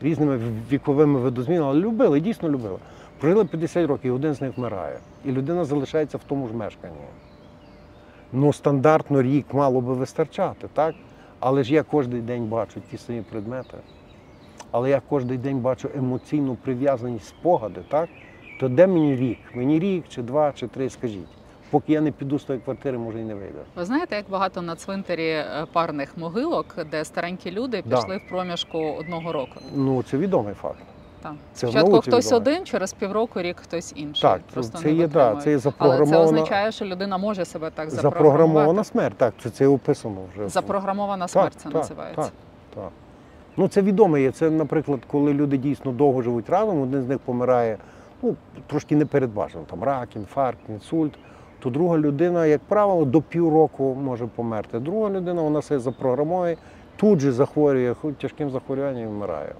[0.00, 0.40] різними
[0.72, 2.78] віковими видозмінами, але любили, дійсно любили.
[3.20, 4.98] Прожили 50 років, і один з них вмирає.
[5.24, 6.96] І людина залишається в тому ж мешканні.
[8.32, 10.94] Ну, стандартно рік мало би вистачати, так?
[11.40, 13.76] Але ж я кожен день бачу ті самі предмети.
[14.70, 18.08] Але я кожен день бачу емоційну прив'язаність спогади, так?
[18.60, 19.38] То де мені рік?
[19.54, 21.41] Мені рік, чи два, чи три, скажіть.
[21.72, 23.58] Поки я не піду з тої квартири, може і не вийде.
[23.76, 27.96] Ви знаєте, як багато на цвинтарі е, парних могилок, де старенькі люди Да.
[27.96, 29.60] пішли в проміжку одного року.
[29.74, 30.78] Ну, це відомий факт.
[31.22, 31.32] Так.
[31.52, 32.36] Це Спочатку хтось відомо.
[32.36, 34.22] один, через півроку рік хтось інший.
[34.22, 37.90] Так, Просто це є, да, це є Але це означає, що людина може себе так
[37.90, 38.24] запрограмувати.
[38.24, 39.16] запрограмована смерть.
[39.16, 40.48] Так, це, це описано вже.
[40.48, 42.22] Запрограмована смерть це так, називається.
[42.22, 42.32] Так,
[42.74, 42.90] так.
[43.56, 44.30] Ну, це відомо є.
[44.30, 47.78] Це, наприклад, коли люди дійсно довго живуть разом, один з них помирає
[48.22, 51.12] ну, трошки непередбачено, там рак, інфаркт, інсульт,
[51.62, 54.78] то друга людина, як правило, до півроку може померти.
[54.78, 56.56] Друга людина, вона себе запрограмує,
[56.96, 59.54] тут же захворює тяжким захворюванням і вмирає.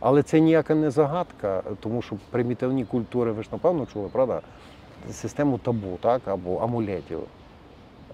[0.00, 4.40] Але це ніяка не загадка, тому що примітивні культури, ви ж напевно чули, правда?
[5.10, 7.18] Систему табу, так, або амулетів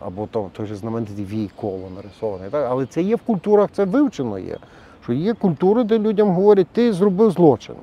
[0.01, 2.51] або то, той же знаменитий вій коло нарисований.
[2.51, 2.67] Так?
[2.71, 4.57] Але це є в культурах, це вивчено є.
[5.03, 7.75] Що є культури, де людям говорять, ти зробив злочин,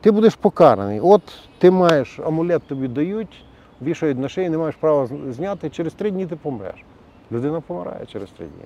[0.00, 1.00] ти будеш покараний.
[1.00, 1.22] От
[1.58, 3.44] ти маєш амулет тобі дають,
[3.82, 6.84] вішають на шиї, не маєш права зняти, через три дні ти помреш.
[7.32, 8.64] Людина помирає через три дні.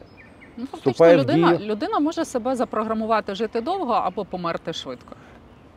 [0.57, 5.17] Ну, фактично, людина, людина може себе запрограмувати жити довго або померти швидко.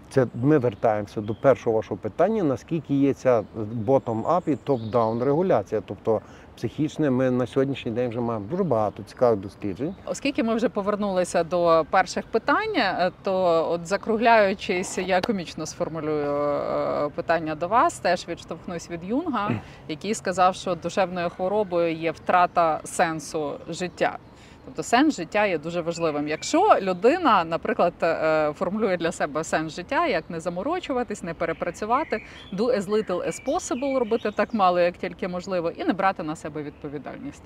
[0.10, 3.44] Це ми вертаємося до першого вашого питання, наскільки є ця
[3.86, 5.82] bottom-up і top-down регуляція.
[5.86, 6.22] Тобто
[6.56, 9.96] психічне, ми на сьогоднішній день вже маємо дуже багато цікавих досліджень.
[10.06, 17.10] Оскільки ми вже повернулися до перших питань, е, то от закругляючись, я комічно сформулюю е,
[17.16, 18.00] питання до вас.
[18.00, 19.52] Теж відштовхнусь від Юнга,
[19.88, 24.18] який сказав, що душевною хворобою є втрата сенсу життя.
[24.66, 26.28] Тобто сенс життя є дуже важливим.
[26.28, 32.78] Якщо людина, наприклад, е, формулює для себе сенс життя, як не заморочуватись, не перепрацювати, do
[32.78, 36.64] as little as possible, робити так мало, як тільки можливо, і не брати на себе
[36.64, 37.44] відповідальність.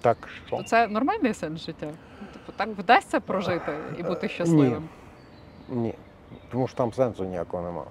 [0.00, 0.16] Так
[0.46, 1.86] що То це нормальний сенс життя.
[2.32, 4.88] Типу, так вдасться прожити і бути щасливим.
[5.68, 5.94] ні,
[6.52, 7.86] тому що там сенсу ніякого немає.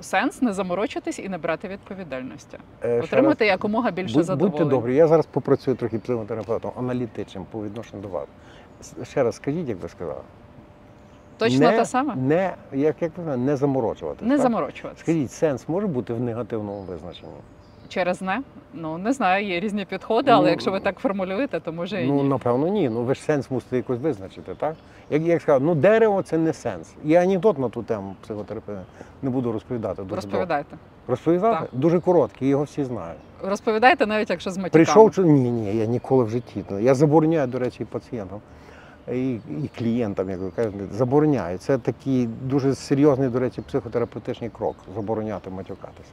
[0.00, 2.58] Сенс не заморочитись і не брати відповідальності.
[2.84, 4.58] Е, Отримати якомога більше Будь- задоволення.
[4.64, 8.26] Будьте добрі, я зараз попрацюю трохи психотерапевтом, аналітичним по відношенню до вас.
[9.02, 10.20] Ще раз скажіть, як ви сказали.
[11.38, 12.14] Точно не, те саме?
[12.16, 14.24] Не, як, як не заморочуватися.
[14.26, 15.02] Не заморочуватися.
[15.02, 17.32] Скажіть, сенс може бути в негативному визначенні?
[17.90, 18.42] Через не?
[18.74, 22.06] Ну не знаю, є різні підходи, але Ну, якщо ви так формулюєте, то може і
[22.06, 22.28] Ну, ні.
[22.28, 22.88] напевно, ні.
[22.88, 24.74] Ну ви ж сенс мусите якось визначити, так?
[25.10, 26.94] Як я сказав, ну дерево це не сенс.
[27.04, 28.82] Є анекдот на ту тему психотерапевта.
[29.22, 29.94] Не буду розповідати.
[29.94, 30.16] Дуже довго.
[30.16, 30.76] Розповідайте.
[31.08, 31.66] Розповідати?
[31.72, 33.18] Дуже короткий, його всі знають.
[33.44, 34.72] Розповідайте навіть якщо з матюками.
[34.84, 36.64] Прийшов чи ні, ні, я ніколи в житті.
[36.80, 38.40] Я забороняю, до речі, і пацієнтам.
[39.12, 41.58] І, і клієнтам, як ви кажете, забороняю.
[41.58, 46.12] Це такий дуже серйозний, до речі, психотерапевтичний крок забороняти матюкатися.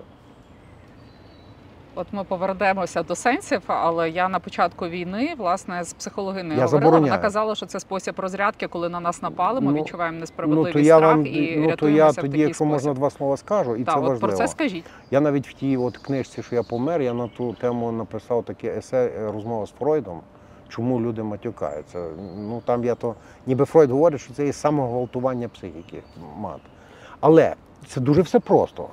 [1.99, 6.67] От ми повернемося до сенсів, але я на початку війни, власне, з психологиною говорила.
[6.67, 7.11] забороняю.
[7.11, 10.73] Вона казала, що це спосіб розрядки, коли на нас напали, ми Ну, відчуваємо Ну несправедливість,
[10.73, 12.71] то я страх вам і ну, то я в тоді, такий якщо спосіб.
[12.71, 14.27] можна два слова скажу, і Так, це от важливо.
[14.27, 14.85] про це скажіть.
[15.11, 18.77] Я навіть в тій от книжці, що я помер, я на ту тему написав таке
[18.77, 20.21] есе е, розмова з Фройдом.
[20.69, 22.05] Чому люди матюкаються?
[22.37, 26.03] Ну там я то, ніби Фройд говорить, що це є самогвалтування психіки,
[26.37, 26.59] мат.
[27.19, 27.55] Але
[27.87, 28.87] це дуже все просто.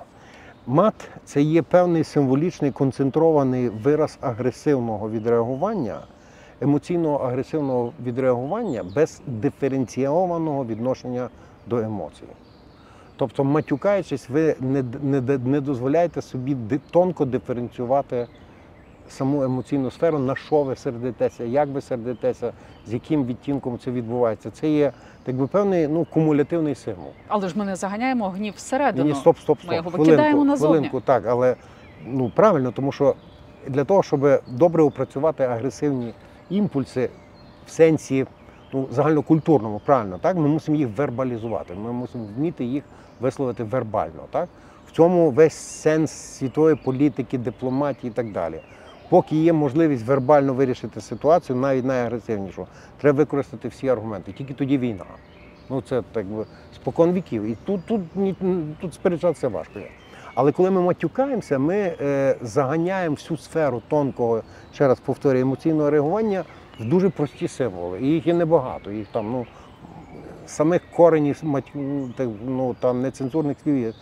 [0.66, 6.00] Мат це є певний символічний концентрований вираз агресивного відреагування,
[6.60, 11.28] емоційного агресивного відреагування без диференційованого відношення
[11.66, 12.26] до емоцій.
[13.16, 16.56] Тобто, матюкаючись, ви не, не, не дозволяєте собі
[16.90, 18.26] тонко диференціювати
[19.08, 22.52] саму емоційну сферу, на що ви сердитеся, як ви сердитеся,
[22.86, 24.50] з яким відтінком це відбувається.
[24.50, 24.92] Це є
[25.24, 27.12] так би, певний ну, кумулятивний символ.
[27.28, 29.08] Але ж ми не заганяємо гнів всередину.
[29.08, 29.70] Ні, стоп, стоп, стоп.
[29.70, 30.74] Ми його хвилинку, викидаємо назовні.
[30.74, 31.56] хвилинку, так, але
[32.06, 33.14] ну правильно, тому що
[33.68, 36.14] для того, щоб добре опрацювати агресивні
[36.50, 37.10] імпульси
[37.66, 38.26] в сенсі
[38.72, 41.74] ну, загальнокультурному, правильно, так, ми мусимо їх вербалізувати.
[41.74, 42.84] Ми мусимо вміти їх
[43.20, 44.22] висловити вербально.
[44.30, 44.48] Так?
[44.86, 48.60] В цьому весь сенс світової політики, дипломатії і так далі.
[49.14, 52.66] Поки є можливість вербально вирішити ситуацію, навіть найагресивнішу,
[53.00, 54.32] треба використати всі аргументи.
[54.32, 55.04] Тільки тоді війна.
[55.70, 56.44] Ну це так би
[56.74, 57.42] спокон віків.
[57.42, 58.00] І тут, тут,
[58.80, 59.80] тут сперечатися важко.
[60.34, 64.42] Але коли ми матюкаємося, ми е, заганяємо всю сферу тонкого,
[64.72, 66.44] ще раз повторюю, емоційного реагування
[66.80, 68.00] в дуже прості символи.
[68.00, 68.90] І їх є небагато.
[68.90, 69.46] Їх там, ну,
[70.46, 71.42] самих коренів
[72.46, 73.92] ну, там, нецензурних слів є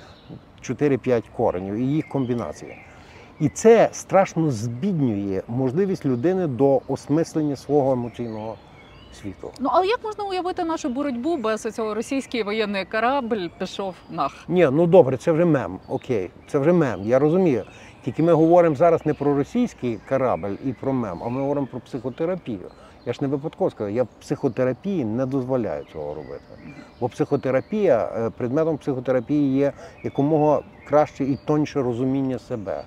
[0.62, 2.74] 4-5 коренів і їх комбінація.
[3.40, 8.56] І це страшно збіднює можливість людини до осмислення свого емоційного
[9.22, 9.50] світу.
[9.60, 14.44] Ну але як можна уявити нашу боротьбу без цього російський воєнний корабль пішов нах?
[14.48, 15.78] Ні, ну добре, це вже мем.
[15.88, 17.00] Окей, це вже мем.
[17.04, 17.64] Я розумію.
[18.04, 21.80] Тільки ми говоримо зараз не про російський корабль і про мем, а ми говоримо про
[21.80, 22.70] психотерапію.
[23.06, 26.44] Я ж не випадково сказав, я психотерапії не дозволяю цього робити.
[27.00, 29.72] Бо психотерапія, е, предметом психотерапії є
[30.04, 32.84] якомога краще і тоньше розуміння себе.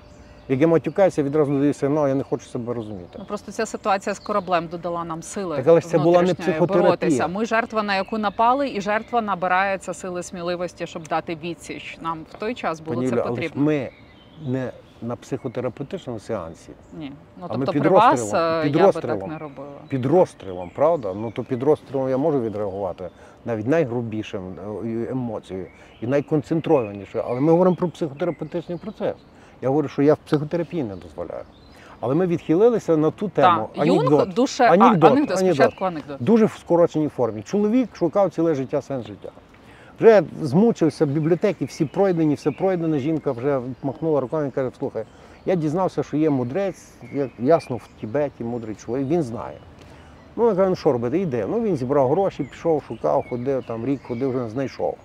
[0.50, 3.20] Як я матюкаюся, відразу даю сигнал, я не хочу себе розуміти.
[3.20, 5.56] Ну просто ця ситуація з кораблем додала нам сили.
[5.56, 6.84] Так, але ж це була не психотерапія.
[6.84, 7.28] боротися.
[7.28, 11.98] Ми жертва, на яку напали, і жертва набирається сили сміливості, щоб дати відсіч.
[12.02, 13.62] Нам в той час було Пані це Юлі, але ж потрібно.
[13.64, 13.90] ми
[14.46, 14.72] не
[15.02, 16.70] на психотерапевтичному сеансі.
[17.00, 19.70] Ні, ну А тобто під при вас е, під я би так не робила.
[19.88, 21.14] під розстрілом, правда?
[21.14, 23.10] Ну то під розстрілом я можу відреагувати
[23.46, 24.42] навіть найгрубішим
[24.86, 25.68] е, емоцією
[26.02, 27.24] і найконцентрованіше.
[27.28, 29.16] Але ми говоримо про психотерапевтичний процес.
[29.62, 31.44] Я говорю, що я в психотерапії не дозволяю.
[32.00, 33.70] Але ми відхилилися на ту тему.
[33.76, 35.38] Так, Юнг душе Анекдот, анекдот, анекдот.
[35.38, 35.56] анекдот.
[35.56, 36.18] Спочатку анекдот.
[36.20, 37.42] Дуже в скороченій формі.
[37.42, 39.30] Чоловік шукав ціле життя сенс життя.
[40.00, 42.98] Вже змучився, в бібліотеки всі пройдені, все пройдено.
[42.98, 45.04] Жінка вже махнула руками і каже: слухай,
[45.46, 49.58] я дізнався, що є мудрець, як ясно, в Тібеті мудрий чоловік, він знає.
[50.36, 51.46] Ну, я кажу, ну що робити, йде.
[51.50, 54.98] Ну він зібрав гроші, пішов, шукав, ходив, там рік ходив, вже знайшов.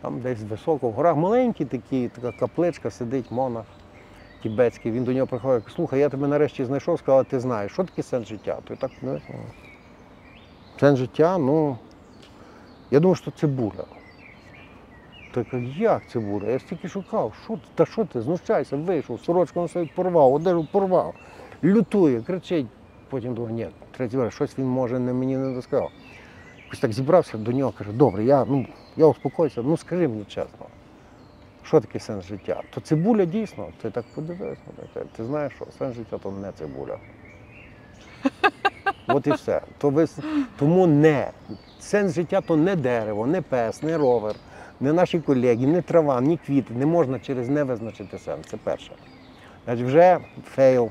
[0.00, 3.64] Там десь високо в горах, маленький такий, така капличка, сидить монах
[4.42, 4.92] тібетський.
[4.92, 8.28] Він до нього приходить, слухай, я тебе нарешті знайшов, сказав, ти знаєш, що таке сенс
[8.28, 8.58] життя?
[8.64, 9.20] Той так, ну,
[10.80, 11.78] сенс життя, ну,
[12.90, 13.84] я думаю, що це буря.
[15.34, 16.52] Та я кажу, як це буде?
[16.52, 20.68] Я стільки шукав, що ти, та що ти, знущайся, вийшов, сорочку на собі порвав, одежу
[20.72, 21.14] порвав,
[21.64, 22.66] лютує, кричить.
[23.10, 25.90] Потім думаю, ні, третій раз, щось він може не мені не досказав.
[26.64, 28.66] Якось так зібрався до нього, каже, добре, я, ну,
[28.96, 30.66] я успокоюся, ну скажи мені чесно,
[31.68, 32.62] що таке сенс життя?
[32.70, 34.62] То цибуля дійсно, ти так подивився,
[34.94, 36.98] ти, ти знаєш, що сенс життя то не цибуля.
[39.08, 39.60] От і все.
[39.78, 40.06] То ви,
[40.58, 41.30] тому не.
[41.80, 44.34] Сенс життя то не дерево, не пес, не ровер,
[44.80, 46.74] не наші колеги, не трава, ні квіти.
[46.74, 48.46] Не можна через не визначити сенс.
[48.46, 48.92] Це перше.
[49.64, 50.90] Значить, вже fail.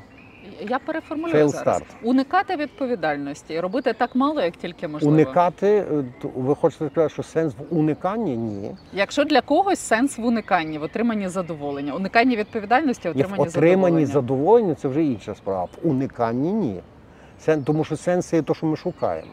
[0.70, 1.78] Я переформулюю Fail зараз.
[1.82, 1.84] start.
[2.04, 5.14] Уникати відповідальності і робити так мало, як тільки можливо.
[5.16, 6.04] Уникати, е,
[6.36, 8.38] ви хочете сказати, що сенс в униканні?
[8.38, 8.76] Ні.
[8.94, 14.06] Якщо для когось сенс в униканні, в отриманні задоволення, униканні відповідальності, Є в отриманні отриманні
[14.06, 14.06] задоволення.
[14.06, 15.64] задоволення це вже інша справа.
[15.64, 16.80] В униканні ні.
[17.40, 19.32] Сен, тому що сенс є те, що ми шукаємо.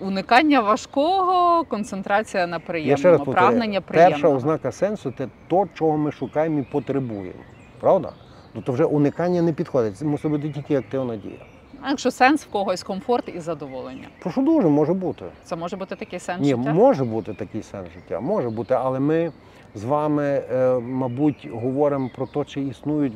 [0.00, 6.62] Уникання важкого, концентрація на приємному, прагнення перша ознака сенсу це то, чого ми шукаємо і
[6.62, 7.38] потребуємо.
[7.80, 8.12] Правда?
[8.54, 9.96] Ну то вже уникання не підходить.
[9.96, 11.38] Це мусить бути тільки активна дія.
[11.82, 15.24] А якщо сенс в когось комфорт і задоволення, Прошу дуже, може бути.
[15.44, 16.72] це може бути такий сенс Ні, життя?
[16.72, 19.32] може бути такий сенс життя, може бути, але ми
[19.74, 23.12] з вами, е, мабуть, говоримо про те, чи існують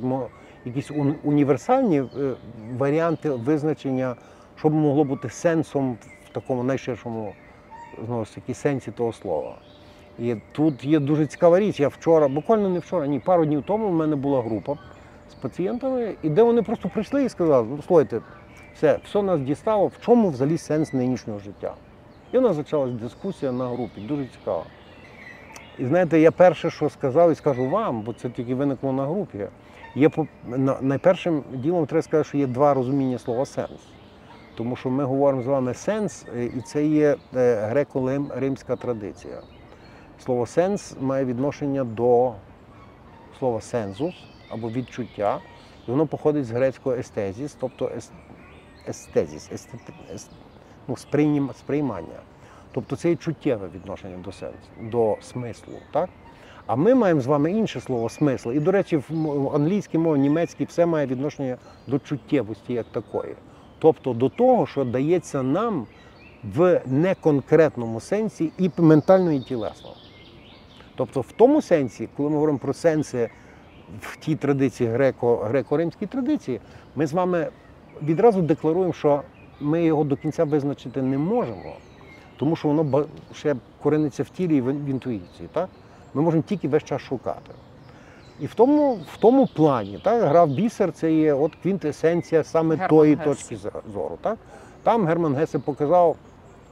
[0.65, 2.07] якісь ун- універсальні е,
[2.79, 4.17] варіанти визначення,
[4.57, 5.99] що б могло бути сенсом
[6.31, 7.33] в такому найширшому
[8.07, 9.55] знову ж таки сенсі того слова.
[10.19, 11.81] І тут є дуже цікава річ.
[11.81, 14.77] Я вчора, буквально не вчора, ні, пару днів тому в мене була група
[15.41, 18.21] пацієнтами, і де вони просто прийшли і сказали: ну слухайте,
[18.75, 21.75] все, все нас дістало, в чому взагалі сенс нинішнього життя?
[22.33, 24.65] І у нас почалась дискусія на групі, дуже цікаво.
[25.79, 29.47] І знаєте, я перше, що сказав, і скажу вам, бо це тільки виникло на групі.
[29.95, 30.11] Є
[30.81, 33.81] найпершим ділом треба сказати, що є два розуміння слова сенс.
[34.55, 39.41] Тому що ми говоримо з вами сенс, е, і це є е, греко-римська традиція.
[40.25, 42.33] Слово сенс має відношення до
[43.39, 44.15] слова сензус
[44.49, 45.41] або відчуття.
[45.89, 48.11] І воно походить з грецького естезіс, тобто ес-
[48.89, 50.29] естезіс, естет- ес-
[50.89, 52.21] ну, сприйнім- сприймання.
[52.73, 55.75] Тобто це є чуттєве відношення до сенсу, до смислу.
[55.93, 56.09] Так?
[56.67, 58.53] А ми маємо з вами інше слово смисл.
[58.53, 63.35] І, до речі, в англійській мові, німецькій все має відношення до чуттєвості як такої.
[63.79, 65.87] Тобто до того, що дається нам
[66.45, 69.91] в неконкретному сенсі і ментально, і тілесно.
[70.97, 73.31] Тобто, в тому сенсі, коли ми говоримо про сенси
[74.01, 76.61] в тій традиції греко, греко-римській традиції,
[76.97, 77.49] ми з вами
[78.03, 79.23] відразу декларуємо, що
[79.61, 81.73] ми його до кінця визначити не можемо,
[82.37, 85.49] тому що воно ще корениться в тілі і в інтуїції.
[85.53, 85.69] Так?
[86.15, 87.53] Ми можемо тільки весь час шукати.
[88.41, 92.75] І в тому, в тому плані так, гра в бісер це є от квінтесенція саме
[92.75, 93.31] Герман тої Гессе.
[93.31, 93.57] точки
[93.93, 94.19] зору.
[94.21, 94.39] Так?
[94.83, 96.17] Там Герман Гесе показав,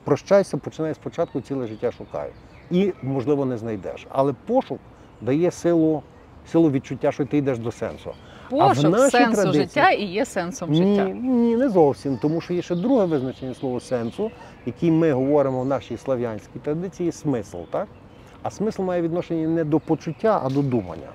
[0.05, 2.31] прощайся, починай спочатку, ціле життя шукай.
[2.71, 4.07] І, можливо, не знайдеш.
[4.11, 4.79] Але пошук
[5.21, 6.03] дає силу,
[6.53, 8.13] силу відчуття, що ти йдеш до сенсу.
[8.51, 11.05] Пошук сенсу традиції- життя і є сенсом Ні, життя.
[11.09, 14.31] ні, не зовсім, тому що є ще друге визначення слова сенсу,
[14.67, 17.89] яке ми говоримо в нашій слав'янській традиції смисл, так?
[18.43, 21.09] А смисл має відношення не до почуття, а до думання.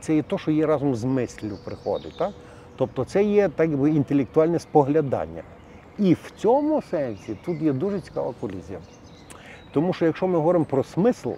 [0.00, 2.18] Це є те, що є разом з мислю приходить.
[2.18, 2.30] Так?
[2.76, 5.42] Тобто це є так би інтелектуальне споглядання.
[5.98, 8.78] І в цьому сенсі тут є дуже цікава колізія.
[9.72, 11.30] Тому що якщо ми говоримо про смисл,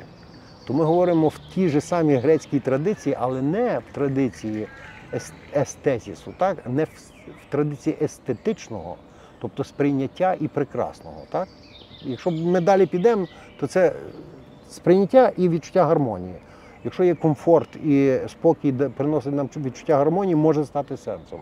[0.66, 4.66] то ми говоримо в тій же самій грецькій традиції, але не в традиції
[5.56, 6.56] естезісу, так?
[6.66, 6.88] не в,
[7.46, 8.96] в традиції естетичного,
[9.40, 11.22] тобто сприйняття і прекрасного.
[11.30, 11.48] Так?
[12.02, 13.26] Якщо ми далі підемо,
[13.60, 13.92] то це
[14.70, 16.34] сприйняття і відчуття гармонії.
[16.84, 21.40] Якщо є комфорт і спокій, приносить нам відчуття гармонії, може стати сенсом.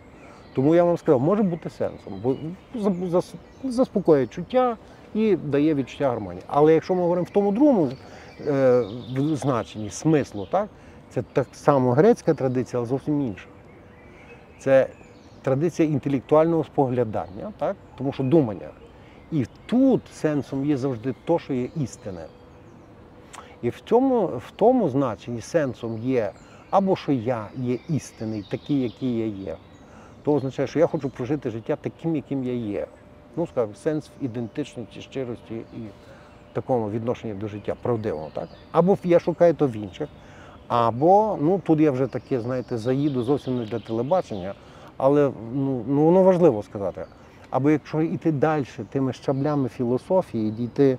[0.55, 2.37] Тому я вам сказав, може бути сенсом, бо
[3.11, 3.23] за-
[3.65, 4.77] заспокоює чуття
[5.15, 6.43] і дає відчуття гармонії.
[6.47, 7.91] Але якщо ми говоримо в тому другому
[9.17, 10.69] в значенні смислу, так,
[11.11, 13.47] це так само грецька традиція, але зовсім інша.
[14.59, 14.89] Це
[15.43, 17.77] традиція інтелектуального споглядання, так?
[17.99, 18.69] тому що думання.
[19.33, 22.27] І тут сенсом є завжди те, що є істине.
[23.63, 26.33] І в цьому, в тому значенні сенсом є
[26.71, 29.57] або що я є істинний, такий, який я є.
[30.23, 32.87] То означає, що я хочу прожити життя таким, яким я є.
[33.37, 35.81] Ну, скажімо, сенс в ідентичності, щирості і
[36.53, 38.31] такому відношенні до життя, правдивому.
[38.33, 38.49] Так?
[38.73, 40.09] Або я шукаю то в інших,
[40.69, 44.55] або ну, тут я вже таке, знаєте, заїду зовсім не для телебачення,
[44.97, 47.05] але ну, ну, воно важливо сказати.
[47.51, 50.99] Або якщо йти далі тими щаблями філософії, дійти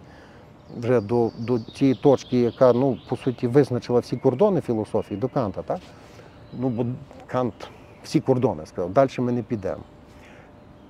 [0.78, 5.62] вже до, до цієї точки, яка ну, по суті визначила всі кордони філософії, до Канта,
[5.62, 5.80] так?
[6.60, 6.86] Ну, бо
[7.28, 7.54] Кант
[8.04, 9.84] всі кордони сказав, далі ми не підемо.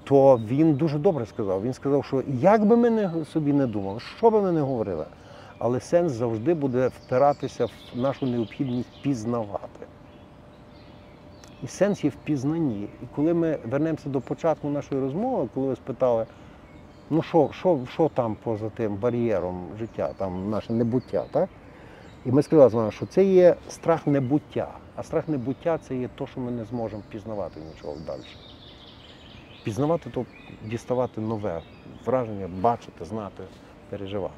[0.03, 1.63] То він дуже добре сказав.
[1.63, 5.05] Він сказав, що як би ми не, собі не думали, що би ми не говорили,
[5.57, 9.85] але сенс завжди буде впиратися в нашу необхідність пізнавати.
[11.63, 12.83] І сенс є в пізнанні.
[12.83, 16.25] І коли ми вернемося до початку нашої розмови, коли ви спитали,
[17.09, 21.49] ну що, що, що там поза тим бар'єром життя, там наше небуття, так?
[22.25, 24.67] І ми сказали з вами, що це є страх небуття.
[24.95, 28.23] А страх небуття це є те, що ми не зможемо пізнавати нічого далі.
[29.63, 30.25] Пізнавати то
[30.65, 31.61] діставати нове
[32.05, 33.43] враження, бачити, знати,
[33.89, 34.33] переживати.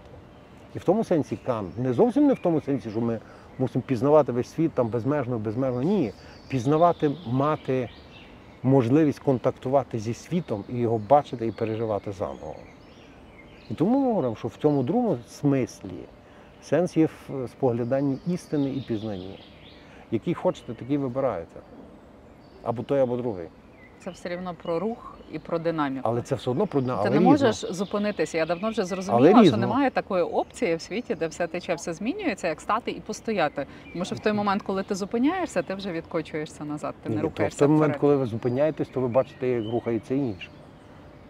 [0.75, 3.19] І в тому сенсі Кант, не зовсім не в тому сенсі, що ми
[3.57, 5.83] мусимо пізнавати весь світ там безмежно, безмежно.
[5.83, 6.13] Ні.
[6.47, 7.89] Пізнавати, мати
[8.63, 12.55] можливість контактувати зі світом і його бачити і переживати заново.
[13.69, 16.05] І тому ми говоримо, що в цьому другому смислі
[16.61, 19.39] сенс є в спогляданні істини і пізнанні.
[20.11, 21.59] Який хочете, такий вибираєте.
[22.63, 23.47] Або той, або другий.
[24.03, 26.01] Це все рівно про рух і про динаміку.
[26.09, 27.29] Але це все одно про Ти але не різно.
[27.29, 28.37] можеш зупинитися.
[28.37, 31.93] Я давно вже Але зрозуміла, що немає такої опції в світі, де все тече, все
[31.93, 33.65] змінюється, як стати і постояти.
[33.93, 36.95] Тому що в той момент, коли ти зупиняєшся, ти вже відкочуєшся назад.
[37.03, 38.01] Ти Ні, не то в той момент, вперед.
[38.01, 40.49] коли ви зупиняєтесь, то ви бачите, як рухається інше.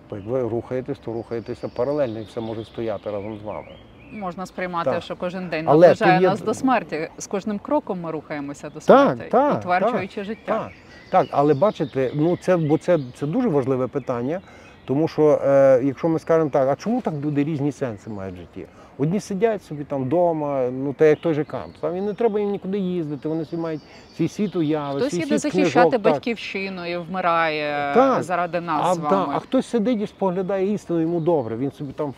[0.10, 3.68] Бо як ви рухаєтесь, то рухаєтеся паралельно і все може стояти разом з вами.
[4.16, 5.04] Можна сприймати, Так.
[5.04, 7.10] що кожен день Але наближає є- нас до смерті.
[7.18, 10.42] З кожним кроком ми рухаємося до смерті, так, утверджуючи життя.
[10.46, 10.72] Так,
[11.12, 14.42] так, але бачите, ну це, бо це, це дуже важливе питання,
[14.86, 18.38] тому що е, якщо ми скажемо так, а чому так люди різні сенси мають в
[18.38, 18.66] житті?
[18.98, 21.74] Одні сидять собі там вдома, ну та як той же Кант.
[21.82, 23.82] Там і не треба їм нікуди їздити, вони собі мають
[24.18, 26.02] свій світ уяви, Хтось свій іде світ захищати книжок, так.
[26.02, 28.24] батьківщину і вмирає Так.
[28.24, 29.34] заради нас А, з вами.
[29.36, 31.56] а хтось сидить і споглядає істину, йому добре.
[31.58, 32.14] Він собі там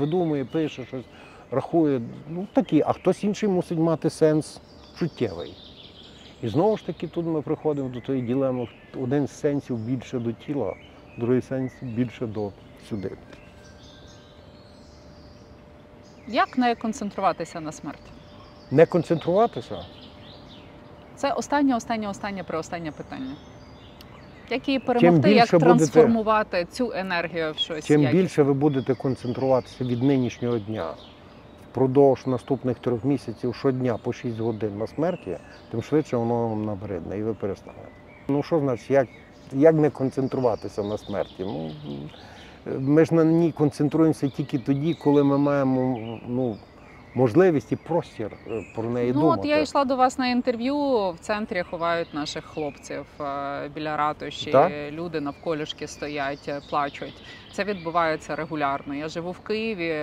[0.00, 1.04] видумує, пише щось,
[1.50, 2.00] рахує.
[2.28, 4.60] Ну такі, а хтось інший мусить мати сенс
[4.98, 5.54] життєвий.
[6.42, 8.68] І знову ж таки тут ми приходимо до тої ділеми.
[9.02, 10.74] Один з сенсів більше до тіла,
[11.18, 12.50] другий сенс більше до
[12.88, 13.10] сюди.
[16.28, 18.10] Як не концентруватися на смерті?
[18.70, 19.84] Не концентруватися.
[21.16, 23.36] Це останнє, останнє, останнє, преостаннє питання.
[24.50, 27.86] Як її перемогти, як будете- трансформувати цю енергію в щось?
[27.86, 28.22] Чим якісне?
[28.22, 30.94] більше ви будете концентруватися від нинішнього дня
[31.70, 35.36] впродовж наступних трьох місяців щодня по 6 годин на смерті,
[35.70, 37.88] тим швидше воно вам набридне і ви перестанете.
[38.28, 39.08] Ну що значить, як,
[39.52, 41.44] як не концентруватися на смерті?
[41.44, 41.70] Ну,
[42.78, 45.98] ми ж на ній концентруємося тільки тоді, коли ми маємо
[46.28, 46.56] ну,
[47.14, 49.40] можливість і простір е, про неї Ну, думати.
[49.40, 50.76] от я йшла до вас на інтерв'ю.
[51.10, 54.50] В центрі ховають наших хлопців е, біля ратуші.
[54.50, 54.72] Так.
[54.90, 57.22] Люди навколішки стоять, е, плачуть.
[57.52, 58.94] Це відбувається регулярно.
[58.94, 59.94] Я живу в Києві.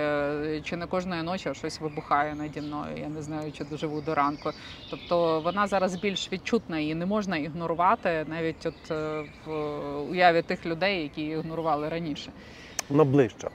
[0.64, 2.96] Чи не кожної ночі щось вибухає наді мною?
[2.96, 4.50] Я не знаю, чи доживу до ранку.
[4.90, 8.90] Тобто вона зараз більш відчутна і не можна ігнорувати навіть от
[9.46, 9.50] в
[10.10, 12.32] уяві тих людей, які ігнорували раніше.
[12.88, 13.50] Вона ближча.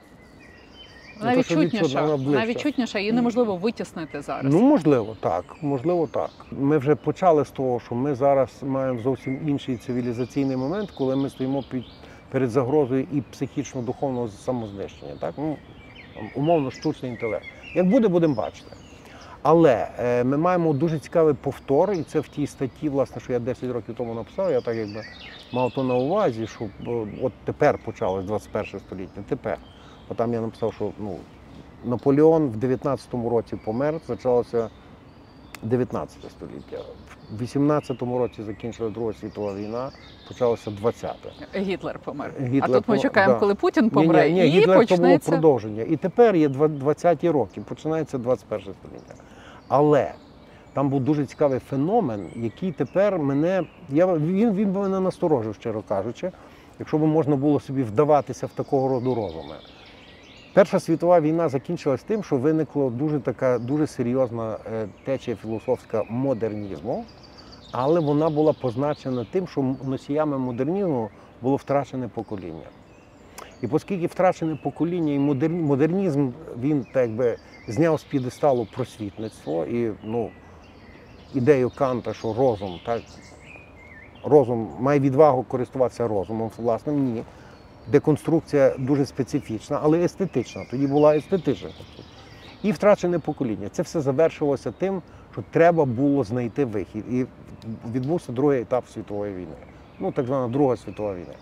[1.23, 2.01] Вона відчутніша.
[2.01, 4.53] вона Вона відчутніша, її неможливо витіснити зараз.
[4.53, 5.43] Ну, можливо, так.
[5.61, 6.29] Можливо, так.
[6.51, 11.29] Ми вже почали з того, що ми зараз маємо зовсім інший цивілізаційний момент, коли ми
[11.29, 11.83] стоїмо під,
[12.31, 15.13] перед загрозою і психічно-духовного самознищення.
[15.19, 15.33] Так?
[15.37, 15.57] Ну,
[16.35, 17.45] умовно, штучний інтелект.
[17.75, 18.75] Як буде, будемо бачити.
[19.41, 23.39] Але е, ми маємо дуже цікавий повтор, і це в тій статті, власне, що я
[23.39, 24.51] 10 років тому написав.
[24.51, 25.01] Я так якби
[25.51, 29.21] мав то на увазі, що е, от тепер почалось 21 століття.
[29.29, 29.57] Тепер.
[30.09, 31.17] Бо там я написав, що ну,
[31.85, 34.69] Наполеон в 19-му році помер, почалося
[35.63, 36.77] 19 століття.
[37.31, 39.91] В 18-му році закінчила Друга світова війна,
[40.27, 41.59] почалося 20-те.
[41.59, 42.33] Гітлер помер.
[42.41, 43.39] Гітлер а тут ми чекаємо, да.
[43.39, 45.83] коли Путін помре, ні, ні, і Гітлер то було продовження.
[45.83, 49.23] І тепер є два- 20-ті роки, починається 21 століття.
[49.67, 50.13] Але
[50.73, 53.63] там був дуже цікавий феномен, який тепер мене.
[53.89, 56.31] Я, він, він мене насторожив, щиро кажучи,
[56.79, 59.55] якщо б можна було собі вдаватися в такого роду розуми.
[60.53, 67.05] Перша світова війна закінчилась тим, що виникла дуже така дуже серйозна е, течія філософська модернізму,
[67.71, 71.09] але вона була позначена тим, що носіями модернізму
[71.41, 72.67] було втрачене покоління.
[73.61, 75.19] І оскільки втрачене покоління і
[75.49, 80.29] модернізм він так би зняв з п'єдесталу просвітництво і ну,
[81.33, 83.01] ідею Канта, що розум, так,
[84.23, 87.23] розум має відвагу користуватися розумом власним, ні.
[87.87, 90.65] Деконструкція дуже специфічна, але естетична.
[90.71, 91.69] Тоді була естетична.
[92.63, 93.69] І втрачене покоління.
[93.71, 95.01] Це все завершилося тим,
[95.31, 97.03] що треба було знайти вихід.
[97.11, 97.25] І
[97.93, 99.55] відбувся другий етап світової війни.
[99.99, 101.33] Ну, так звана Друга світова війна.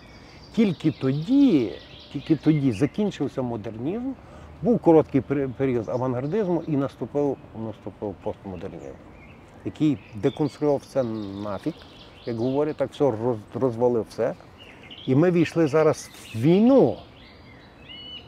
[0.56, 1.72] Тільки тоді,
[2.14, 4.12] тільки тоді закінчився модернізм,
[4.62, 5.22] був короткий
[5.58, 8.96] період авангардизму і наступив, наступив постмодернізм,
[9.66, 11.04] який деконструював все
[11.44, 11.74] нафіг,
[12.26, 13.14] як говорять, так все
[13.54, 14.36] розвалив все.
[15.08, 16.98] І ми війшли зараз в війну.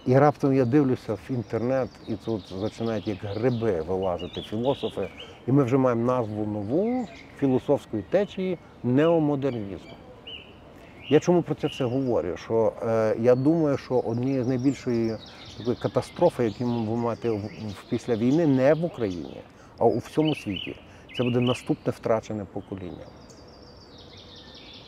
[0.05, 5.09] І раптом я дивлюся в інтернет, і тут починають як гриби вилазити філософи.
[5.47, 7.07] І ми вже маємо назву нову
[7.39, 9.87] філософської течії неомодернізм.
[11.09, 12.37] Я чому про це все говорю?
[12.37, 15.15] Що е, я думаю, що однією з найбільшої
[15.57, 17.49] такої катастрофи, які ми будемо мати в-
[17.89, 19.41] після війни, не в Україні,
[19.77, 20.75] а у всьому світі.
[21.17, 23.05] Це буде наступне втрачене покоління.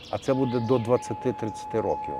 [0.09, 2.13] А це буде до 20-30 років.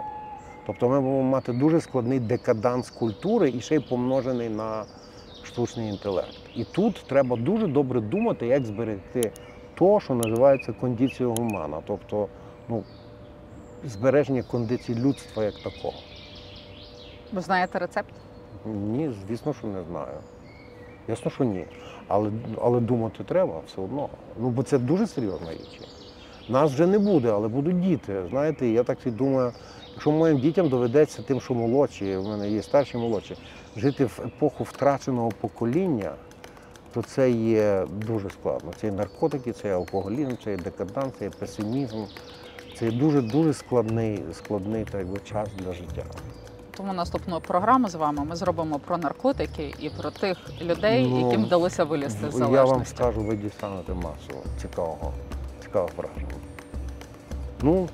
[0.66, 4.86] Тобто ми будемо мати дуже складний декаданс культури і ще й помножений на
[5.44, 6.38] штучний інтелект.
[6.56, 9.32] І тут треба дуже добре думати, як зберегти
[9.76, 12.28] то, що називається кондиція гумана, тобто
[12.70, 12.84] ну,
[13.84, 15.98] збереження кондиції людства як такого.
[17.34, 18.14] Ви знаєте рецепт?
[18.66, 20.18] Ні, звісно, що не знаю.
[21.08, 21.66] Ясно, що ні.
[22.08, 22.32] Але,
[22.62, 24.10] але думати треба все одно.
[24.40, 25.82] Ну, бо це дуже серйозна річ.
[26.50, 28.24] Нас вже не буде, але будуть діти.
[28.30, 29.52] Знаєте, я так думаю,
[29.94, 33.36] якщо моїм дітям доведеться тим, що молодші, в мене є старші молодші,
[33.78, 36.12] жити в епоху втраченого покоління,
[36.94, 38.72] то це є дуже складно.
[38.82, 41.98] Це є наркотики, це є алкоголізм, це є декаданс, це є песимізм.
[42.80, 46.04] Це є дуже дуже складний, складний так би, час для життя.
[46.78, 51.46] Тому наступну програму з вами ми зробимо про наркотики і про тих людей, Ну, яким
[51.46, 55.14] вдалося вилізти з Я вам скажу, ви дістанете масу цікавого,
[55.76, 56.36] цікавого враження.
[57.62, 57.88] Ну,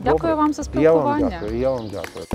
[0.00, 0.34] Дякую добре.
[0.34, 1.38] вам за І Я вам спілкування.
[1.40, 2.26] дякую, і я вам дякую.